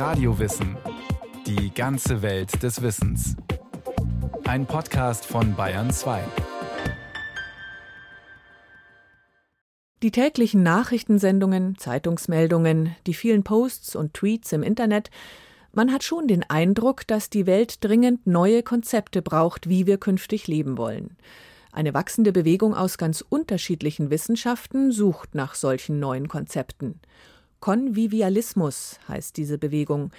Radiowissen. 0.00 0.78
Die 1.46 1.74
ganze 1.74 2.22
Welt 2.22 2.62
des 2.62 2.80
Wissens. 2.80 3.36
Ein 4.44 4.64
Podcast 4.64 5.26
von 5.26 5.54
Bayern 5.54 5.90
2. 5.90 6.22
Die 10.02 10.10
täglichen 10.10 10.62
Nachrichtensendungen, 10.62 11.76
Zeitungsmeldungen, 11.76 12.96
die 13.06 13.12
vielen 13.12 13.44
Posts 13.44 13.94
und 13.94 14.14
Tweets 14.14 14.52
im 14.52 14.62
Internet, 14.62 15.10
man 15.74 15.92
hat 15.92 16.02
schon 16.02 16.26
den 16.28 16.48
Eindruck, 16.48 17.06
dass 17.06 17.28
die 17.28 17.44
Welt 17.44 17.84
dringend 17.84 18.26
neue 18.26 18.62
Konzepte 18.62 19.20
braucht, 19.20 19.68
wie 19.68 19.86
wir 19.86 19.98
künftig 19.98 20.46
leben 20.48 20.78
wollen. 20.78 21.18
Eine 21.72 21.92
wachsende 21.92 22.32
Bewegung 22.32 22.74
aus 22.74 22.96
ganz 22.96 23.22
unterschiedlichen 23.28 24.08
Wissenschaften 24.08 24.92
sucht 24.92 25.34
nach 25.34 25.54
solchen 25.54 26.00
neuen 26.00 26.26
Konzepten. 26.26 27.00
Konvivialismus 27.60 28.98
heißt 29.08 29.36
diese 29.36 29.58
Bewegung, 29.58 30.10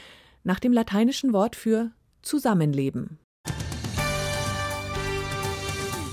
nach 0.43 0.59
dem 0.59 0.73
lateinischen 0.73 1.33
Wort 1.33 1.55
für 1.55 1.91
Zusammenleben. 2.21 3.17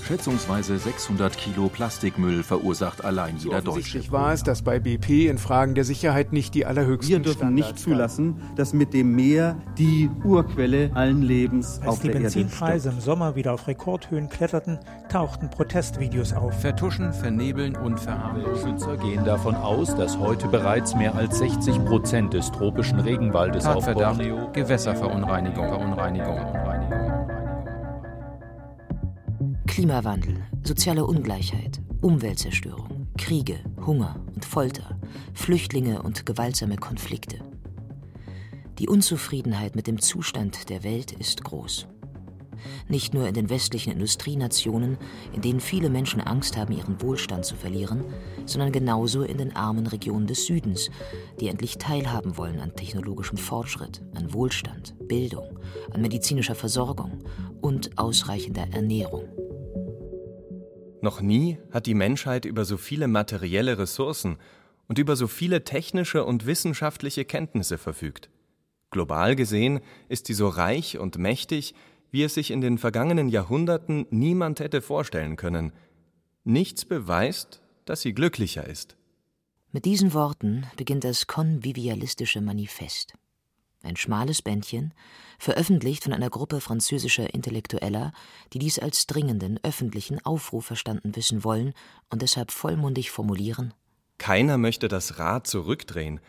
Schätzungsweise 0.09 0.79
600 0.79 1.37
Kilo 1.37 1.69
Plastikmüll 1.69 2.41
verursacht 2.41 3.05
allein 3.05 3.37
so 3.37 3.49
jeder 3.49 3.61
Deutsche. 3.61 4.11
war 4.11 4.33
es, 4.33 4.41
dass 4.41 4.63
bei 4.63 4.79
BP 4.79 5.27
in 5.29 5.37
Fragen 5.37 5.75
der 5.75 5.83
Sicherheit 5.83 6.33
nicht 6.33 6.55
die 6.55 6.65
allerhöchsten 6.65 7.11
Wir 7.11 7.19
dürfen 7.19 7.37
Standards 7.37 7.73
nicht 7.73 7.79
zulassen, 7.79 8.41
dass 8.55 8.73
mit 8.73 8.95
dem 8.95 9.15
Meer 9.15 9.55
die 9.77 10.09
Urquelle 10.23 10.89
allen 10.95 11.21
Lebens 11.21 11.77
Als 11.81 11.89
auf 11.89 11.99
die 11.99 12.07
der 12.07 12.21
Erde 12.21 12.23
Benzinpreise 12.23 12.89
stirbt. 12.89 12.97
im 12.97 13.01
Sommer 13.03 13.35
wieder 13.35 13.53
auf 13.53 13.67
Rekordhöhen 13.67 14.29
kletterten, 14.29 14.79
tauchten 15.09 15.51
Protestvideos 15.51 16.33
auf. 16.33 16.59
Vertuschen, 16.59 17.13
vernebeln 17.13 17.75
und 17.75 17.99
verharmlosen. 17.99 18.79
Schützer 18.79 18.97
gehen 18.97 19.23
davon 19.25 19.53
aus, 19.53 19.95
dass 19.95 20.17
heute 20.17 20.47
bereits 20.47 20.95
mehr 20.95 21.13
als 21.13 21.37
60 21.37 21.85
Prozent 21.85 22.33
des 22.33 22.51
tropischen 22.51 22.99
Regenwaldes 22.99 23.63
auf 23.67 23.85
Tatverdacht, 23.85 24.17
Borneo 24.17 24.49
Gewässerverunreinigung, 24.53 25.67
Verunreinigung, 25.67 26.39
Klimawandel, 29.79 30.45
soziale 30.61 31.05
Ungleichheit, 31.05 31.79
Umweltzerstörung, 32.01 33.07
Kriege, 33.17 33.59
Hunger 33.85 34.19
und 34.35 34.43
Folter, 34.43 34.99
Flüchtlinge 35.33 36.01
und 36.01 36.25
gewaltsame 36.25 36.75
Konflikte. 36.75 37.37
Die 38.77 38.89
Unzufriedenheit 38.89 39.77
mit 39.77 39.87
dem 39.87 40.01
Zustand 40.01 40.67
der 40.69 40.83
Welt 40.83 41.13
ist 41.13 41.45
groß. 41.45 41.87
Nicht 42.89 43.13
nur 43.13 43.25
in 43.29 43.33
den 43.33 43.49
westlichen 43.49 43.93
Industrienationen, 43.93 44.97
in 45.31 45.41
denen 45.41 45.61
viele 45.61 45.89
Menschen 45.89 46.19
Angst 46.19 46.57
haben, 46.57 46.73
ihren 46.73 47.01
Wohlstand 47.01 47.45
zu 47.45 47.55
verlieren, 47.55 48.03
sondern 48.45 48.73
genauso 48.73 49.21
in 49.23 49.37
den 49.37 49.55
armen 49.55 49.87
Regionen 49.87 50.27
des 50.27 50.45
Südens, 50.45 50.89
die 51.39 51.47
endlich 51.47 51.77
teilhaben 51.77 52.35
wollen 52.35 52.59
an 52.59 52.75
technologischem 52.75 53.37
Fortschritt, 53.37 54.01
an 54.13 54.33
Wohlstand, 54.33 54.95
Bildung, 55.07 55.57
an 55.93 56.01
medizinischer 56.01 56.55
Versorgung 56.55 57.19
und 57.61 57.97
ausreichender 57.97 58.67
Ernährung. 58.73 59.48
Noch 61.01 61.21
nie 61.21 61.57
hat 61.71 61.85
die 61.85 61.93
Menschheit 61.93 62.45
über 62.45 62.65
so 62.65 62.77
viele 62.77 63.07
materielle 63.07 63.77
Ressourcen 63.77 64.37
und 64.87 64.99
über 64.99 65.15
so 65.15 65.27
viele 65.27 65.63
technische 65.63 66.25
und 66.25 66.45
wissenschaftliche 66.45 67.23
Kenntnisse 67.25 67.77
verfügt. 67.77 68.29
Global 68.91 69.35
gesehen 69.35 69.81
ist 70.09 70.27
sie 70.27 70.33
so 70.33 70.47
reich 70.47 70.97
und 70.97 71.17
mächtig, 71.17 71.75
wie 72.11 72.23
es 72.23 72.33
sich 72.33 72.51
in 72.51 72.61
den 72.61 72.77
vergangenen 72.77 73.29
Jahrhunderten 73.29 74.07
niemand 74.09 74.59
hätte 74.59 74.81
vorstellen 74.81 75.35
können. 75.35 75.71
Nichts 76.43 76.85
beweist, 76.85 77.61
dass 77.85 78.01
sie 78.01 78.13
glücklicher 78.13 78.65
ist. 78.65 78.97
Mit 79.71 79.85
diesen 79.85 80.13
Worten 80.13 80.65
beginnt 80.77 81.03
das 81.03 81.27
konvivialistische 81.27 82.41
Manifest. 82.41 83.13
Ein 83.81 83.95
schmales 83.95 84.41
Bändchen, 84.41 84.93
veröffentlicht 85.37 86.03
von 86.03 86.13
einer 86.13 86.29
Gruppe 86.29 86.59
französischer 86.59 87.33
Intellektueller, 87.33 88.11
die 88.51 88.59
dies 88.59 88.77
als 88.77 89.07
dringenden 89.07 89.59
öffentlichen 89.63 90.23
Aufruf 90.25 90.65
verstanden 90.65 91.15
wissen 91.15 91.43
wollen 91.43 91.73
und 92.09 92.21
deshalb 92.21 92.51
vollmundig 92.51 93.09
formulieren 93.11 93.73
Keiner 94.17 94.57
möchte 94.57 94.89
das 94.89 95.17
Rad 95.17 95.47
zurückdrehen. 95.47 96.19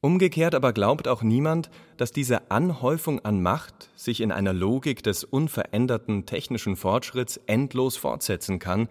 Umgekehrt 0.00 0.54
aber 0.54 0.72
glaubt 0.72 1.06
auch 1.06 1.22
niemand, 1.22 1.70
dass 1.96 2.12
diese 2.12 2.50
Anhäufung 2.50 3.24
an 3.24 3.42
Macht 3.42 3.90
sich 3.94 4.20
in 4.20 4.32
einer 4.32 4.52
Logik 4.52 5.02
des 5.02 5.24
unveränderten 5.24 6.26
technischen 6.26 6.76
Fortschritts 6.76 7.38
endlos 7.46 7.96
fortsetzen 7.96 8.58
kann, 8.58 8.88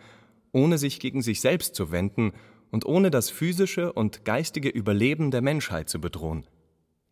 ohne 0.52 0.78
sich 0.78 1.00
gegen 1.00 1.22
sich 1.22 1.42
selbst 1.42 1.74
zu 1.74 1.92
wenden 1.92 2.34
und 2.72 2.86
ohne 2.86 3.12
das 3.12 3.30
physische 3.30 3.94
und 3.94 4.26
geistige 4.26 4.70
Überleben 4.70 5.32
der 5.32 5.42
Menschheit 5.42 5.90
zu 5.90 6.00
bedrohen. 6.00 6.46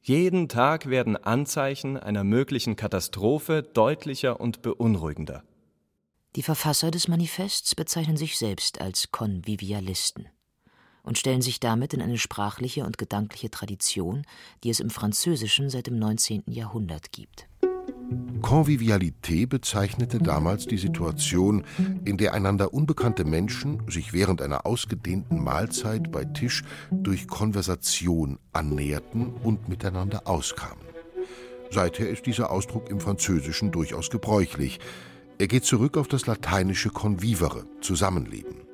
Jeden 0.06 0.50
Tag 0.50 0.90
werden 0.90 1.16
Anzeichen 1.16 1.96
einer 1.96 2.26
möglichen 2.26 2.76
Katastrophe 2.76 3.64
deutlicher 3.64 4.42
und 4.42 4.62
beunruhigender. 4.62 5.46
Die 6.36 6.44
Verfasser 6.44 6.92
des 6.92 7.08
Manifests 7.08 7.74
bezeichnen 7.74 8.18
sich 8.18 8.38
selbst 8.38 8.82
als 8.82 9.14
Konvivialisten 9.14 10.28
und 11.04 11.18
stellen 11.18 11.42
sich 11.42 11.62
damit 11.62 11.94
in 11.94 12.02
eine 12.02 12.18
sprachliche 12.18 12.84
und 12.84 12.98
gedankliche 12.98 13.50
Tradition, 13.50 14.26
die 14.66 14.72
es 14.72 14.82
im 14.82 14.90
Französischen 14.90 15.70
seit 15.70 15.88
dem 15.88 15.98
19. 16.00 16.44
Jahrhundert 16.48 17.14
gibt. 17.14 17.48
Convivialité 18.42 19.46
bezeichnete 19.46 20.20
damals 20.20 20.66
die 20.66 20.78
Situation, 20.78 21.64
in 22.06 22.18
der 22.18 22.34
einander 22.34 22.74
unbekannte 22.74 23.24
Menschen 23.24 23.82
sich 23.88 24.14
während 24.14 24.42
einer 24.42 24.66
ausgedehnten 24.66 25.44
Mahlzeit 25.44 26.12
bei 26.12 26.26
Tisch 26.26 26.64
durch 26.92 27.28
Konversation 27.28 28.38
annäherten 28.52 29.34
und 29.44 29.70
miteinander 29.70 30.28
auskamen. 30.28 30.86
Seither 31.72 32.10
ist 32.10 32.26
dieser 32.26 32.52
Ausdruck 32.52 32.90
im 32.90 33.00
Französischen 33.00 33.72
durchaus 33.72 34.10
gebräuchlich. 34.10 34.80
Er 35.40 35.48
geht 35.48 35.66
zurück 35.66 35.98
auf 35.98 36.08
das 36.08 36.28
lateinische 36.28 36.90
convivere, 36.90 37.66
Zusammenleben. 37.82 38.73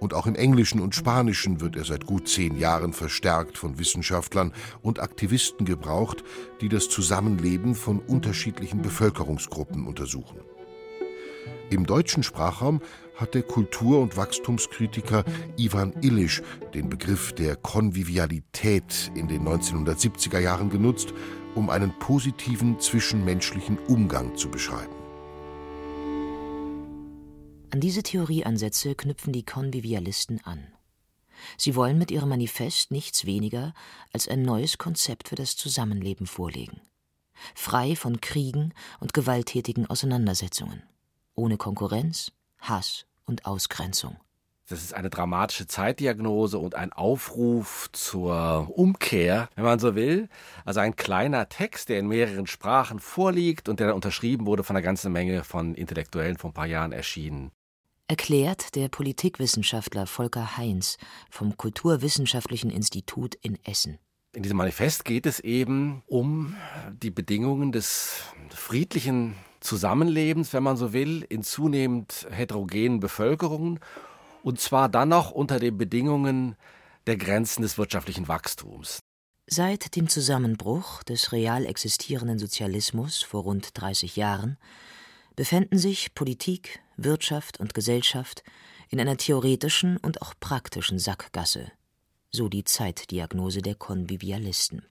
Und 0.00 0.14
auch 0.14 0.26
im 0.26 0.36
Englischen 0.36 0.80
und 0.80 0.94
Spanischen 0.94 1.60
wird 1.60 1.76
er 1.76 1.84
seit 1.84 2.06
gut 2.06 2.28
zehn 2.28 2.56
Jahren 2.56 2.92
verstärkt 2.92 3.58
von 3.58 3.78
Wissenschaftlern 3.78 4.52
und 4.80 5.00
Aktivisten 5.00 5.66
gebraucht, 5.66 6.22
die 6.60 6.68
das 6.68 6.88
Zusammenleben 6.88 7.74
von 7.74 7.98
unterschiedlichen 7.98 8.80
Bevölkerungsgruppen 8.82 9.86
untersuchen. 9.86 10.38
Im 11.70 11.84
deutschen 11.84 12.22
Sprachraum 12.22 12.80
hat 13.16 13.34
der 13.34 13.42
Kultur- 13.42 14.00
und 14.00 14.16
Wachstumskritiker 14.16 15.24
Ivan 15.56 15.92
Illich 16.00 16.40
den 16.72 16.88
Begriff 16.88 17.32
der 17.32 17.56
Konvivialität 17.56 19.10
in 19.14 19.28
den 19.28 19.42
1970er 19.46 20.38
Jahren 20.38 20.70
genutzt, 20.70 21.12
um 21.54 21.68
einen 21.68 21.92
positiven 21.98 22.78
zwischenmenschlichen 22.78 23.78
Umgang 23.88 24.36
zu 24.36 24.48
beschreiben. 24.48 24.97
An 27.70 27.80
diese 27.80 28.02
Theorieansätze 28.02 28.94
knüpfen 28.94 29.32
die 29.32 29.44
Konvivialisten 29.44 30.42
an. 30.44 30.68
Sie 31.58 31.76
wollen 31.76 31.98
mit 31.98 32.10
ihrem 32.10 32.30
Manifest 32.30 32.90
nichts 32.90 33.26
weniger 33.26 33.74
als 34.12 34.26
ein 34.26 34.42
neues 34.42 34.78
Konzept 34.78 35.28
für 35.28 35.34
das 35.34 35.54
Zusammenleben 35.54 36.26
vorlegen. 36.26 36.80
Frei 37.54 37.94
von 37.94 38.22
Kriegen 38.22 38.72
und 39.00 39.12
gewalttätigen 39.12 39.88
Auseinandersetzungen. 39.88 40.82
Ohne 41.34 41.58
Konkurrenz, 41.58 42.32
Hass 42.58 43.04
und 43.26 43.44
Ausgrenzung. 43.44 44.16
Das 44.68 44.82
ist 44.82 44.92
eine 44.92 45.08
dramatische 45.08 45.66
Zeitdiagnose 45.66 46.58
und 46.58 46.74
ein 46.74 46.92
Aufruf 46.92 47.88
zur 47.92 48.70
Umkehr, 48.76 49.48
wenn 49.54 49.64
man 49.64 49.78
so 49.78 49.94
will. 49.94 50.28
Also 50.64 50.80
ein 50.80 50.96
kleiner 50.96 51.48
Text, 51.48 51.88
der 51.88 51.98
in 51.98 52.08
mehreren 52.08 52.46
Sprachen 52.46 52.98
vorliegt 52.98 53.68
und 53.68 53.80
der 53.80 53.88
dann 53.88 53.96
unterschrieben 53.96 54.46
wurde 54.46 54.64
von 54.64 54.76
einer 54.76 54.82
ganzen 54.82 55.12
Menge 55.12 55.44
von 55.44 55.74
Intellektuellen 55.74 56.36
vor 56.36 56.50
ein 56.50 56.54
paar 56.54 56.66
Jahren 56.66 56.92
erschienen. 56.92 57.50
Erklärt 58.10 58.74
der 58.74 58.88
Politikwissenschaftler 58.88 60.06
Volker 60.06 60.56
Heinz 60.56 60.96
vom 61.28 61.58
Kulturwissenschaftlichen 61.58 62.70
Institut 62.70 63.34
in 63.34 63.58
Essen. 63.66 63.98
In 64.32 64.42
diesem 64.42 64.56
Manifest 64.56 65.04
geht 65.04 65.26
es 65.26 65.40
eben 65.40 66.02
um 66.06 66.56
die 67.02 67.10
Bedingungen 67.10 67.70
des 67.70 68.22
friedlichen 68.48 69.34
Zusammenlebens, 69.60 70.54
wenn 70.54 70.62
man 70.62 70.78
so 70.78 70.94
will, 70.94 71.26
in 71.28 71.42
zunehmend 71.42 72.26
heterogenen 72.30 72.98
Bevölkerungen 72.98 73.78
und 74.42 74.58
zwar 74.58 74.88
dann 74.88 75.10
noch 75.10 75.30
unter 75.30 75.58
den 75.58 75.76
Bedingungen 75.76 76.56
der 77.06 77.18
Grenzen 77.18 77.60
des 77.60 77.76
wirtschaftlichen 77.76 78.26
Wachstums. 78.26 79.00
Seit 79.46 79.96
dem 79.96 80.08
Zusammenbruch 80.08 81.02
des 81.02 81.32
real 81.32 81.66
existierenden 81.66 82.38
Sozialismus 82.38 83.22
vor 83.22 83.42
rund 83.42 83.70
30 83.74 84.16
Jahren 84.16 84.56
befänden 85.36 85.78
sich 85.78 86.14
Politik, 86.14 86.80
Wirtschaft 86.98 87.60
und 87.60 87.74
Gesellschaft 87.74 88.42
in 88.90 89.00
einer 89.00 89.16
theoretischen 89.16 89.96
und 89.96 90.20
auch 90.20 90.34
praktischen 90.38 90.98
Sackgasse, 90.98 91.70
so 92.30 92.48
die 92.48 92.64
Zeitdiagnose 92.64 93.62
der 93.62 93.76
Konvivialisten. 93.76 94.82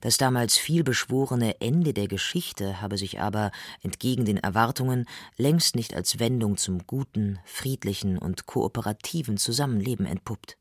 Das 0.00 0.18
damals 0.18 0.58
vielbeschworene 0.58 1.62
Ende 1.62 1.94
der 1.94 2.08
Geschichte 2.08 2.82
habe 2.82 2.98
sich 2.98 3.20
aber, 3.20 3.52
entgegen 3.82 4.26
den 4.26 4.36
Erwartungen, 4.36 5.06
längst 5.38 5.76
nicht 5.76 5.94
als 5.94 6.18
Wendung 6.18 6.58
zum 6.58 6.86
guten, 6.86 7.38
friedlichen 7.46 8.18
und 8.18 8.44
kooperativen 8.44 9.38
Zusammenleben 9.38 10.04
entpuppt. 10.04 10.58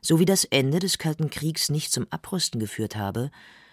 So 0.00 0.18
wie 0.18 0.24
das 0.24 0.44
Ende 0.44 0.80
des 0.80 0.98
Kalten 0.98 1.30
Kriegs 1.30 1.68
nicht 1.68 1.92
zum 1.92 2.08
Abrüsten 2.10 2.58
geführt 2.58 2.96
habe, 2.96 3.30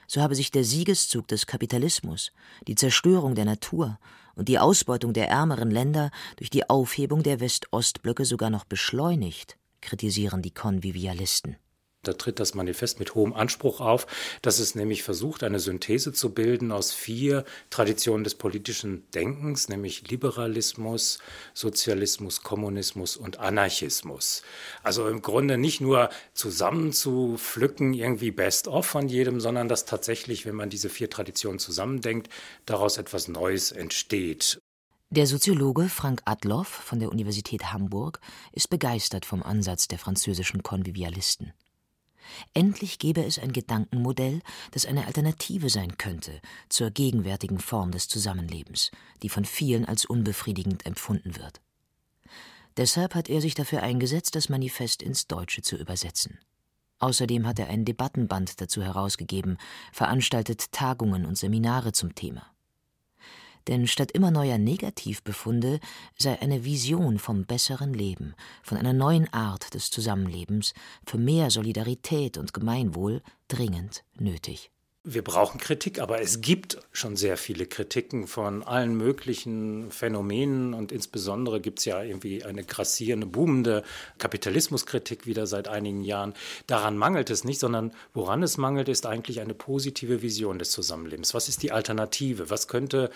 so 0.08 0.22
habe 0.22 0.36
sich 0.36 0.52
der 0.52 0.64
Siegeszug 0.64 1.28
des 1.28 1.48
Kapitalismus, 1.48 2.32
die 2.68 2.76
Zerstörung 2.76 3.34
der 3.34 3.46
Natur 3.46 3.98
und 4.36 4.50
die 4.50 4.60
Ausbeutung 4.60 5.14
der 5.14 5.30
ärmeren 5.30 5.72
Länder 5.72 6.12
durch 6.38 6.50
die 6.50 6.70
Aufhebung 6.70 7.24
der 7.24 7.40
West-Ost-Blöcke 7.40 8.26
sogar 8.26 8.50
noch 8.50 8.66
beschleunigt, 8.66 9.58
kritisieren 9.82 10.42
die 10.42 10.54
Konvivialisten. 10.54 11.58
Da 12.08 12.14
tritt 12.14 12.40
das 12.40 12.54
Manifest 12.54 13.00
mit 13.00 13.16
hohem 13.16 13.34
Anspruch 13.34 13.82
auf, 13.82 14.08
dass 14.42 14.60
es 14.60 14.76
nämlich 14.76 15.04
versucht, 15.04 15.44
eine 15.44 15.60
Synthese 15.60 16.14
zu 16.14 16.30
bilden 16.34 16.72
aus 16.72 16.94
vier 16.94 17.46
Traditionen 17.70 18.24
des 18.24 18.36
politischen 18.36 19.04
Denkens, 19.12 19.70
nämlich 19.70 20.10
Liberalismus, 20.10 21.20
Sozialismus, 21.54 22.44
Kommunismus 22.44 23.18
und 23.18 23.40
Anarchismus. 23.40 24.44
Also 24.84 25.08
im 25.08 25.22
Grunde 25.22 25.58
nicht 25.58 25.82
nur 25.82 26.10
zusammenzupflücken, 26.34 27.94
irgendwie 27.94 28.32
best-of 28.32 28.86
von 28.86 29.08
jedem, 29.08 29.40
sondern 29.40 29.68
dass 29.68 29.86
tatsächlich, 29.86 30.46
wenn 30.46 30.56
man 30.56 30.70
diese 30.70 30.90
vier 30.90 31.10
Traditionen 31.10 31.60
zusammendenkt, 31.60 32.30
daraus 32.66 32.98
etwas 32.98 33.28
Neues 33.28 33.72
entsteht. 33.72 34.60
Der 35.12 35.28
Soziologe 35.28 35.88
Frank 35.88 36.22
Adloff 36.26 36.68
von 36.68 37.00
der 37.00 37.10
Universität 37.10 37.72
Hamburg 37.72 38.20
ist 38.52 38.70
begeistert 38.70 39.26
vom 39.26 39.44
Ansatz 39.44 39.88
der 39.88 40.00
französischen 40.00 40.64
Konvivialisten. 40.64 41.54
Endlich 42.54 43.00
gäbe 43.00 43.24
es 43.24 43.40
ein 43.40 43.52
Gedankenmodell, 43.52 44.42
das 44.72 44.86
eine 44.86 45.06
Alternative 45.08 45.70
sein 45.70 45.98
könnte 45.98 46.42
zur 46.70 46.92
gegenwärtigen 46.92 47.60
Form 47.60 47.92
des 47.92 48.08
Zusammenlebens, 48.08 48.92
die 49.24 49.30
von 49.30 49.46
vielen 49.46 49.86
als 49.86 50.06
unbefriedigend 50.06 50.86
empfunden 50.86 51.38
wird. 51.38 51.62
Deshalb 52.78 53.16
hat 53.16 53.30
er 53.30 53.42
sich 53.42 53.56
dafür 53.56 53.84
eingesetzt, 53.84 54.36
das 54.36 54.50
Manifest 54.50 55.02
ins 55.02 55.28
Deutsche 55.28 55.62
zu 55.62 55.78
übersetzen. 55.78 56.40
Außerdem 57.00 57.46
hat 57.46 57.60
er 57.60 57.68
ein 57.68 57.86
Debattenband 57.86 58.60
dazu 58.60 58.82
herausgegeben, 58.82 59.58
veranstaltet 59.92 60.72
Tagungen 60.72 61.26
und 61.26 61.38
Seminare 61.38 61.92
zum 61.92 62.16
Thema 62.16 62.55
denn 63.68 63.88
statt 63.88 64.12
immer 64.12 64.32
neuer 64.32 64.58
Negativbefunde 64.58 65.80
sei 66.18 66.42
eine 66.42 66.66
Vision 66.66 67.20
vom 67.20 67.46
besseren 67.46 67.94
Leben, 67.94 68.36
von 68.64 68.78
einer 68.78 68.94
neuen 68.94 69.32
Art 69.34 69.74
des 69.74 69.90
Zusammenlebens, 69.90 70.74
für 71.06 71.18
mehr 71.18 71.50
Solidarität 71.50 72.38
und 72.38 72.54
Gemeinwohl 72.54 73.22
dringend 73.48 74.04
nötig 74.18 74.72
wir 75.08 75.24
brauchen 75.24 75.60
Kritik, 75.60 76.00
aber 76.00 76.20
es 76.20 76.42
gibt 76.42 76.80
schon 76.92 77.16
sehr 77.16 77.38
viele 77.38 77.68
Kritiken 77.68 78.26
von 78.26 78.64
allen 78.64 78.98
möglichen 78.98 79.92
Phänomenen 79.92 80.74
und 80.74 80.92
insbesondere 80.92 81.62
gibt 81.62 81.78
es 81.80 81.86
ja 81.86 82.02
irgendwie 82.02 82.44
eine 82.44 82.64
grassierende, 82.64 83.28
boomende 83.28 83.84
Kapitalismuskritik 84.18 85.28
wieder 85.28 85.46
seit 85.46 85.68
einigen 85.68 86.04
Jahren. 86.04 86.34
Daran 86.66 86.98
mangelt 86.98 87.30
es 87.30 87.44
nicht, 87.44 87.60
sondern 87.60 87.92
woran 88.16 88.42
es 88.42 88.58
mangelt, 88.58 88.90
ist 88.90 89.06
eigentlich 89.06 89.42
eine 89.42 89.54
positive 89.54 90.24
Vision 90.24 90.58
des 90.58 90.72
Zusammenlebens. 90.72 91.36
Was 91.36 91.50
ist 91.50 91.62
die 91.62 91.72
Alternative? 91.72 92.50
Was 92.50 92.68
könnte 92.68 93.12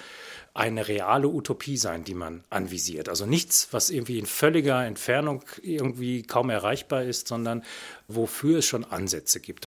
eine 0.53 0.87
reale 0.87 1.27
Utopie 1.27 1.77
sein, 1.77 2.03
die 2.03 2.13
man 2.13 2.43
anvisiert? 2.51 3.09
Also 3.09 3.25
nichts, 3.25 3.69
was 3.71 3.89
irgendwie 3.89 4.19
in 4.19 4.27
völliger 4.27 4.85
Entfernung 4.85 5.43
irgendwie 5.63 6.21
kaum 6.21 6.51
erreichbar 6.51 7.03
ist, 7.03 7.27
sondern 7.27 7.63
wofür 8.07 8.59
es 8.59 8.65
schon 8.65 8.83
Ansätze 8.83 9.39
gibt. 9.39 9.65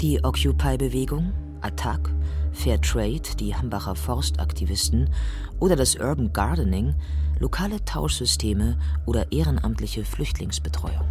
Die 0.00 0.24
Occupy-Bewegung, 0.24 1.30
Attac, 1.60 2.10
Fairtrade, 2.52 3.36
die 3.38 3.54
Hambacher 3.54 3.94
Forstaktivisten 3.94 5.10
oder 5.58 5.76
das 5.76 5.96
Urban 5.96 6.32
Gardening, 6.32 6.94
lokale 7.38 7.84
Tauschsysteme 7.84 8.78
oder 9.04 9.30
ehrenamtliche 9.30 10.06
Flüchtlingsbetreuung. 10.06 11.06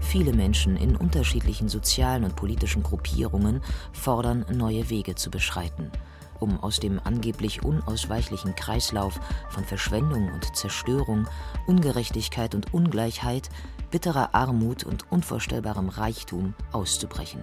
Viele 0.00 0.32
Menschen 0.32 0.76
in 0.76 0.96
unterschiedlichen 0.96 1.68
sozialen 1.68 2.24
und 2.24 2.34
politischen 2.34 2.82
Gruppierungen 2.82 3.60
fordern, 3.92 4.44
neue 4.52 4.90
Wege 4.90 5.14
zu 5.14 5.30
beschreiten, 5.30 5.92
um 6.40 6.58
aus 6.58 6.80
dem 6.80 7.00
angeblich 7.04 7.62
unausweichlichen 7.62 8.56
Kreislauf 8.56 9.20
von 9.48 9.62
Verschwendung 9.62 10.28
und 10.32 10.56
Zerstörung, 10.56 11.28
Ungerechtigkeit 11.68 12.56
und 12.56 12.74
Ungleichheit 12.74 13.48
bitterer 13.92 14.34
Armut 14.34 14.82
und 14.82 15.12
unvorstellbarem 15.12 15.88
Reichtum 15.88 16.54
auszubrechen. 16.72 17.40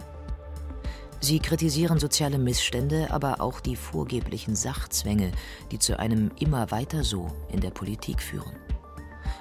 Sie 1.21 1.39
kritisieren 1.39 1.99
soziale 1.99 2.37
Missstände, 2.37 3.11
aber 3.11 3.39
auch 3.39 3.59
die 3.59 3.75
vorgeblichen 3.75 4.55
Sachzwänge, 4.55 5.31
die 5.71 5.79
zu 5.79 5.99
einem 5.99 6.31
immer 6.39 6.71
weiter 6.71 7.03
so 7.03 7.27
in 7.49 7.61
der 7.61 7.71
Politik 7.71 8.21
führen. 8.21 8.55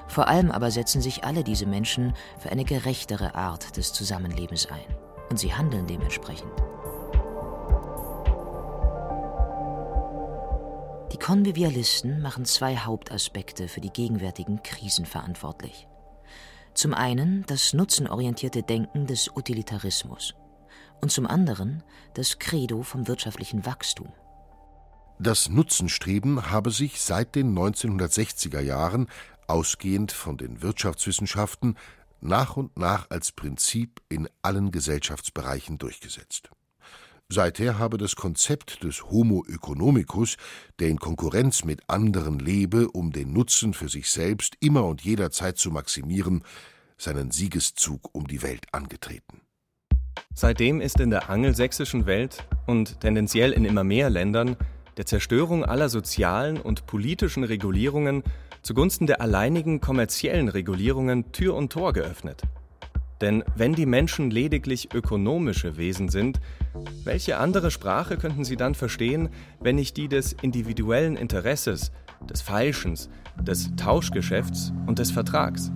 Vor 0.09 0.29
allem 0.29 0.51
aber 0.51 0.71
setzen 0.71 1.03
sich 1.03 1.25
alle 1.25 1.45
diese 1.45 1.67
Menschen 1.67 2.15
für 2.39 2.51
eine 2.51 2.65
gerechtere 2.65 3.35
Art 3.35 3.77
des 3.77 3.93
Zusammenlebens 3.93 4.67
ein. 4.67 4.97
Und 5.31 5.39
sie 5.39 5.55
handeln 5.55 5.87
dementsprechend. 5.87 6.51
Die 11.13 11.19
Konvivialisten 11.19 12.21
machen 12.23 12.45
zwei 12.45 12.77
Hauptaspekte 12.77 13.69
für 13.69 13.81
die 13.81 13.91
gegenwärtigen 13.91 14.63
Krisen 14.63 15.05
verantwortlich. 15.05 15.87
Zum 16.79 16.95
einen 16.95 17.45
das 17.49 17.73
nutzenorientierte 17.73 18.63
Denken 18.63 19.09
des 19.09 19.33
Utilitarismus 19.35 20.37
und 21.01 21.11
zum 21.11 21.27
anderen 21.27 21.83
das 22.15 22.39
Credo 22.39 22.85
vom 22.85 23.09
wirtschaftlichen 23.09 23.67
Wachstum. 23.67 24.13
Das 25.19 25.49
Nutzenstreben 25.49 26.53
habe 26.53 26.71
sich 26.71 27.01
seit 27.01 27.35
den 27.35 27.53
1960er 27.53 28.61
Jahren, 28.61 29.09
ausgehend 29.49 30.13
von 30.13 30.37
den 30.37 30.63
Wirtschaftswissenschaften, 30.63 31.77
nach 32.21 32.57
und 32.57 32.79
nach 32.79 33.11
als 33.11 33.33
Prinzip 33.33 34.01
in 34.09 34.29
allen 34.43 34.71
Gesellschaftsbereichen 34.71 35.79
durchgesetzt. 35.79 36.49
Seither 37.31 37.79
habe 37.79 37.99
das 37.99 38.17
Konzept 38.17 38.83
des 38.85 39.11
Homo 39.11 39.45
economicus, 39.47 40.37
der 40.79 40.89
in 40.89 40.99
Konkurrenz 40.99 41.63
mit 41.63 41.83
anderen 41.87 42.39
lebe, 42.39 42.89
um 42.89 43.13
den 43.13 43.35
Nutzen 43.35 43.75
für 43.75 43.91
sich 43.91 44.09
selbst 44.09 44.57
immer 44.61 44.87
und 44.87 45.03
jederzeit 45.03 45.59
zu 45.59 45.71
maximieren, 45.71 46.43
seinen 46.97 47.31
Siegeszug 47.31 48.09
um 48.15 48.27
die 48.27 48.43
Welt 48.43 48.65
angetreten. 48.73 49.43
Seitdem 50.35 50.81
ist 50.81 51.01
in 51.01 51.11
der 51.11 51.29
angelsächsischen 51.29 52.07
Welt 52.07 52.49
und 52.67 53.01
tendenziell 53.01 53.53
in 53.53 53.67
immer 53.67 53.85
mehr 53.85 54.09
Ländern 54.09 54.57
der 54.97 55.05
Zerstörung 55.05 55.67
aller 55.67 55.91
sozialen 55.91 56.59
und 56.59 56.87
politischen 56.87 57.45
Regulierungen 57.45 58.23
zugunsten 58.63 59.07
der 59.07 59.21
alleinigen 59.21 59.83
kommerziellen 59.83 60.49
Regulierungen 60.49 61.31
Tür 61.33 61.55
und 61.55 61.71
Tor 61.73 61.93
geöffnet. 61.93 62.43
Denn 63.21 63.43
wenn 63.57 63.75
die 63.75 63.87
Menschen 63.87 64.31
lediglich 64.31 64.95
ökonomische 64.95 65.77
Wesen 65.77 66.09
sind, 66.09 66.41
welche 67.05 67.39
andere 67.39 67.71
Sprache 67.71 68.17
könnten 68.17 68.45
sie 68.45 68.57
dann 68.57 68.75
verstehen, 68.75 69.29
wenn 69.61 69.77
nicht 69.77 69.97
die 69.97 70.09
des 70.09 70.35
individuellen 70.35 71.17
Interesses, 71.17 71.91
des 72.29 72.43
Falschens, 72.43 73.09
des 73.41 73.75
Tauschgeschäfts 73.77 74.73
und 74.87 74.99
des 74.99 75.11
Vertrags? 75.11 75.73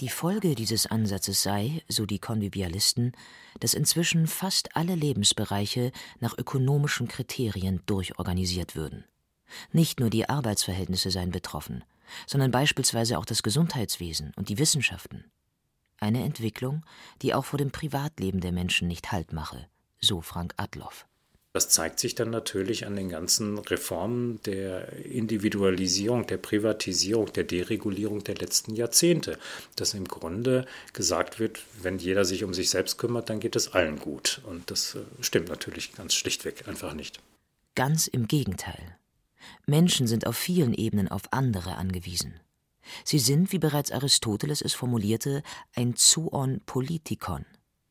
Die 0.00 0.10
Folge 0.10 0.54
dieses 0.54 0.86
Ansatzes 0.86 1.42
sei, 1.42 1.82
so 1.88 2.04
die 2.04 2.18
Konvivialisten, 2.18 3.12
dass 3.60 3.72
inzwischen 3.72 4.26
fast 4.26 4.76
alle 4.76 4.94
Lebensbereiche 4.94 5.90
nach 6.20 6.36
ökonomischen 6.36 7.08
Kriterien 7.08 7.80
durchorganisiert 7.86 8.76
würden. 8.76 9.04
Nicht 9.72 9.98
nur 9.98 10.10
die 10.10 10.28
Arbeitsverhältnisse 10.28 11.10
seien 11.10 11.30
betroffen, 11.30 11.82
sondern 12.26 12.50
beispielsweise 12.50 13.18
auch 13.18 13.24
das 13.24 13.42
Gesundheitswesen 13.42 14.32
und 14.36 14.48
die 14.48 14.58
Wissenschaften. 14.58 15.24
Eine 15.98 16.24
Entwicklung, 16.24 16.84
die 17.22 17.34
auch 17.34 17.44
vor 17.44 17.58
dem 17.58 17.70
Privatleben 17.70 18.40
der 18.40 18.52
Menschen 18.52 18.88
nicht 18.88 19.12
Halt 19.12 19.32
mache, 19.32 19.66
so 20.00 20.20
Frank 20.20 20.54
Adloff. 20.56 21.06
Das 21.56 21.70
zeigt 21.70 22.00
sich 22.00 22.14
dann 22.14 22.28
natürlich 22.28 22.84
an 22.84 22.96
den 22.96 23.08
ganzen 23.08 23.56
Reformen 23.56 24.42
der 24.42 24.92
Individualisierung, 25.06 26.26
der 26.26 26.36
Privatisierung, 26.36 27.32
der 27.32 27.44
Deregulierung 27.44 28.22
der 28.22 28.34
letzten 28.34 28.74
Jahrzehnte. 28.74 29.38
Dass 29.74 29.94
im 29.94 30.06
Grunde 30.06 30.66
gesagt 30.92 31.40
wird, 31.40 31.62
wenn 31.80 31.96
jeder 31.96 32.26
sich 32.26 32.44
um 32.44 32.52
sich 32.52 32.68
selbst 32.68 32.98
kümmert, 32.98 33.30
dann 33.30 33.40
geht 33.40 33.56
es 33.56 33.72
allen 33.72 33.98
gut. 33.98 34.42
Und 34.44 34.70
das 34.70 34.96
äh, 34.96 34.98
stimmt 35.22 35.48
natürlich 35.48 35.94
ganz 35.94 36.14
schlichtweg 36.14 36.68
einfach 36.68 36.92
nicht. 36.92 37.20
Ganz 37.74 38.06
im 38.06 38.28
Gegenteil. 38.28 38.98
Menschen 39.66 40.06
sind 40.06 40.26
auf 40.26 40.36
vielen 40.36 40.74
Ebenen 40.74 41.08
auf 41.08 41.32
andere 41.32 41.76
angewiesen. 41.76 42.40
Sie 43.04 43.18
sind, 43.18 43.52
wie 43.52 43.58
bereits 43.58 43.90
Aristoteles 43.90 44.62
es 44.62 44.74
formulierte, 44.74 45.42
ein 45.74 45.94
Zoon 45.96 46.60
Politikon, 46.66 47.44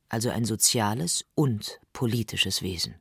also 0.10 0.30
ein 0.30 0.46
soziales 0.46 1.26
und 1.36 1.80
politisches 1.94 2.62
Wesen. 2.62 2.96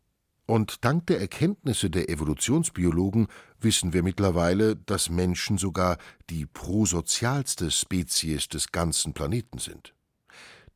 Und 0.46 0.84
dank 0.84 1.06
der 1.06 1.20
Erkenntnisse 1.20 1.88
der 1.88 2.10
Evolutionsbiologen 2.10 3.28
wissen 3.60 3.94
wir 3.94 4.02
mittlerweile, 4.02 4.76
dass 4.76 5.08
Menschen 5.08 5.56
sogar 5.56 5.96
die 6.28 6.44
prosozialste 6.44 7.70
Spezies 7.70 8.48
des 8.48 8.70
ganzen 8.70 9.14
Planeten 9.14 9.58
sind. 9.58 9.94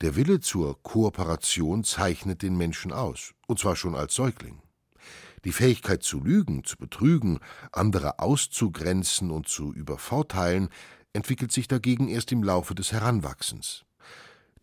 Der 0.00 0.16
Wille 0.16 0.40
zur 0.40 0.82
Kooperation 0.82 1.84
zeichnet 1.84 2.40
den 2.42 2.56
Menschen 2.56 2.92
aus, 2.92 3.34
und 3.46 3.58
zwar 3.58 3.76
schon 3.76 3.94
als 3.94 4.14
Säugling. 4.14 4.62
Die 5.44 5.52
Fähigkeit 5.52 6.02
zu 6.02 6.20
lügen, 6.20 6.64
zu 6.64 6.76
betrügen, 6.76 7.38
andere 7.72 8.18
auszugrenzen 8.18 9.30
und 9.30 9.48
zu 9.48 9.72
übervorteilen, 9.72 10.68
entwickelt 11.12 11.52
sich 11.52 11.68
dagegen 11.68 12.08
erst 12.08 12.32
im 12.32 12.42
Laufe 12.42 12.74
des 12.74 12.92
Heranwachsens. 12.92 13.84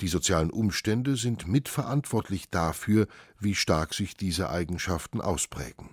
Die 0.02 0.08
sozialen 0.08 0.50
Umstände 0.50 1.16
sind 1.16 1.48
mitverantwortlich 1.48 2.50
dafür, 2.50 3.08
wie 3.40 3.56
stark 3.56 3.94
sich 3.94 4.16
diese 4.18 4.50
Eigenschaften 4.50 5.22
ausprägen. 5.22 5.90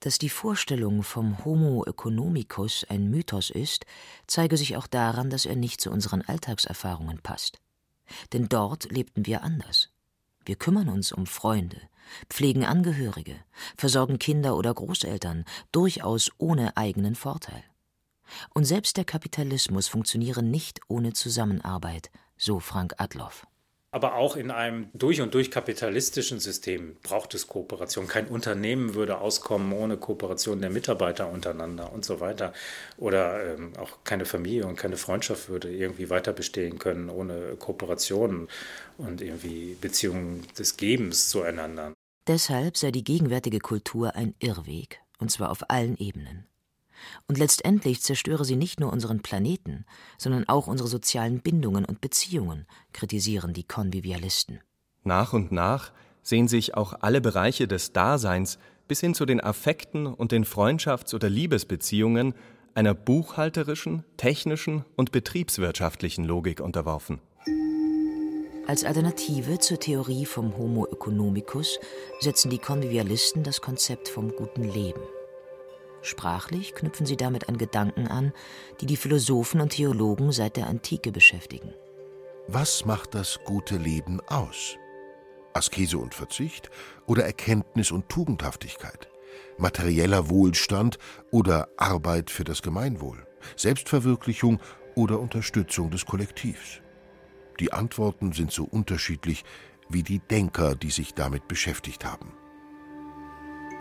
Dass 0.00 0.18
die 0.18 0.28
Vorstellung 0.28 1.02
vom 1.02 1.44
Homo 1.44 1.84
economicus 1.84 2.84
ein 2.88 3.08
Mythos 3.08 3.48
ist, 3.50 3.86
zeige 4.26 4.58
sich 4.58 4.76
auch 4.76 4.86
daran, 4.86 5.30
dass 5.30 5.46
er 5.46 5.56
nicht 5.56 5.80
zu 5.80 5.90
unseren 5.90 6.20
Alltagserfahrungen 6.20 7.18
passt. 7.18 7.58
Denn 8.32 8.48
dort 8.48 8.90
lebten 8.90 9.26
wir 9.26 9.42
anders. 9.42 9.88
Wir 10.44 10.56
kümmern 10.56 10.88
uns 10.90 11.10
um 11.12 11.26
Freunde, 11.26 11.80
pflegen 12.28 12.64
Angehörige, 12.64 13.36
versorgen 13.76 14.18
Kinder 14.18 14.56
oder 14.56 14.72
Großeltern, 14.72 15.44
durchaus 15.72 16.30
ohne 16.38 16.76
eigenen 16.76 17.14
Vorteil. 17.14 17.62
Und 18.54 18.64
selbst 18.64 18.96
der 18.96 19.04
Kapitalismus 19.04 19.88
funktioniere 19.88 20.42
nicht 20.42 20.80
ohne 20.88 21.12
Zusammenarbeit, 21.12 22.10
so 22.36 22.60
Frank 22.60 22.94
Adloff. 22.98 23.46
Aber 23.92 24.16
auch 24.16 24.36
in 24.36 24.50
einem 24.50 24.88
durch 24.92 25.22
und 25.22 25.32
durch 25.32 25.50
kapitalistischen 25.50 26.38
System 26.38 26.96
braucht 27.02 27.32
es 27.34 27.46
Kooperation. 27.46 28.06
Kein 28.08 28.26
Unternehmen 28.26 28.94
würde 28.94 29.18
auskommen 29.18 29.72
ohne 29.72 29.96
Kooperation 29.96 30.60
der 30.60 30.68
Mitarbeiter 30.68 31.30
untereinander 31.30 31.90
und 31.94 32.04
so 32.04 32.20
weiter. 32.20 32.52
Oder 32.98 33.54
ähm, 33.54 33.72
auch 33.78 34.04
keine 34.04 34.26
Familie 34.26 34.66
und 34.66 34.76
keine 34.76 34.98
Freundschaft 34.98 35.48
würde 35.48 35.74
irgendwie 35.74 36.10
weiter 36.10 36.34
bestehen 36.34 36.78
können 36.78 37.08
ohne 37.08 37.56
Kooperation 37.58 38.48
und 38.98 39.22
irgendwie 39.22 39.78
Beziehungen 39.80 40.46
des 40.58 40.76
Gebens 40.76 41.30
zueinander. 41.30 41.95
Deshalb 42.26 42.76
sei 42.76 42.90
die 42.90 43.04
gegenwärtige 43.04 43.60
Kultur 43.60 44.16
ein 44.16 44.34
Irrweg, 44.40 45.00
und 45.18 45.30
zwar 45.30 45.50
auf 45.50 45.70
allen 45.70 45.96
Ebenen. 45.96 46.46
Und 47.28 47.38
letztendlich 47.38 48.02
zerstöre 48.02 48.44
sie 48.44 48.56
nicht 48.56 48.80
nur 48.80 48.92
unseren 48.92 49.20
Planeten, 49.20 49.84
sondern 50.18 50.48
auch 50.48 50.66
unsere 50.66 50.88
sozialen 50.88 51.40
Bindungen 51.40 51.84
und 51.84 52.00
Beziehungen, 52.00 52.66
kritisieren 52.92 53.52
die 53.52 53.64
Konvivialisten. 53.64 54.60
Nach 55.04 55.32
und 55.32 55.52
nach 55.52 55.92
sehen 56.22 56.48
sich 56.48 56.74
auch 56.74 56.94
alle 57.00 57.20
Bereiche 57.20 57.68
des 57.68 57.92
Daseins 57.92 58.58
bis 58.88 59.00
hin 59.00 59.14
zu 59.14 59.24
den 59.26 59.40
Affekten 59.40 60.06
und 60.06 60.32
den 60.32 60.44
Freundschafts- 60.44 61.14
oder 61.14 61.28
Liebesbeziehungen 61.28 62.34
einer 62.74 62.94
buchhalterischen, 62.94 64.04
technischen 64.16 64.84
und 64.96 65.12
betriebswirtschaftlichen 65.12 66.24
Logik 66.24 66.60
unterworfen. 66.60 67.20
Als 68.66 68.84
Alternative 68.84 69.60
zur 69.60 69.78
Theorie 69.78 70.26
vom 70.26 70.56
Homo 70.58 70.86
economicus 70.86 71.78
setzen 72.18 72.50
die 72.50 72.58
Konvivialisten 72.58 73.44
das 73.44 73.60
Konzept 73.60 74.08
vom 74.08 74.34
guten 74.34 74.64
Leben. 74.64 75.00
Sprachlich 76.02 76.74
knüpfen 76.74 77.06
sie 77.06 77.16
damit 77.16 77.48
an 77.48 77.58
Gedanken 77.58 78.08
an, 78.08 78.32
die 78.80 78.86
die 78.86 78.96
Philosophen 78.96 79.60
und 79.60 79.70
Theologen 79.70 80.32
seit 80.32 80.56
der 80.56 80.66
Antike 80.66 81.12
beschäftigen. 81.12 81.74
Was 82.48 82.84
macht 82.84 83.14
das 83.14 83.38
gute 83.44 83.76
Leben 83.76 84.20
aus? 84.26 84.76
Askese 85.52 85.98
und 85.98 86.14
Verzicht 86.14 86.68
oder 87.06 87.24
Erkenntnis 87.24 87.92
und 87.92 88.08
Tugendhaftigkeit? 88.08 89.08
Materieller 89.58 90.28
Wohlstand 90.28 90.98
oder 91.30 91.68
Arbeit 91.76 92.30
für 92.30 92.44
das 92.44 92.62
Gemeinwohl? 92.62 93.26
Selbstverwirklichung 93.54 94.60
oder 94.96 95.20
Unterstützung 95.20 95.90
des 95.90 96.04
Kollektivs? 96.04 96.80
Die 97.60 97.72
Antworten 97.72 98.32
sind 98.32 98.52
so 98.52 98.64
unterschiedlich 98.64 99.44
wie 99.88 100.02
die 100.02 100.18
Denker, 100.18 100.74
die 100.74 100.90
sich 100.90 101.14
damit 101.14 101.48
beschäftigt 101.48 102.04
haben. 102.04 102.32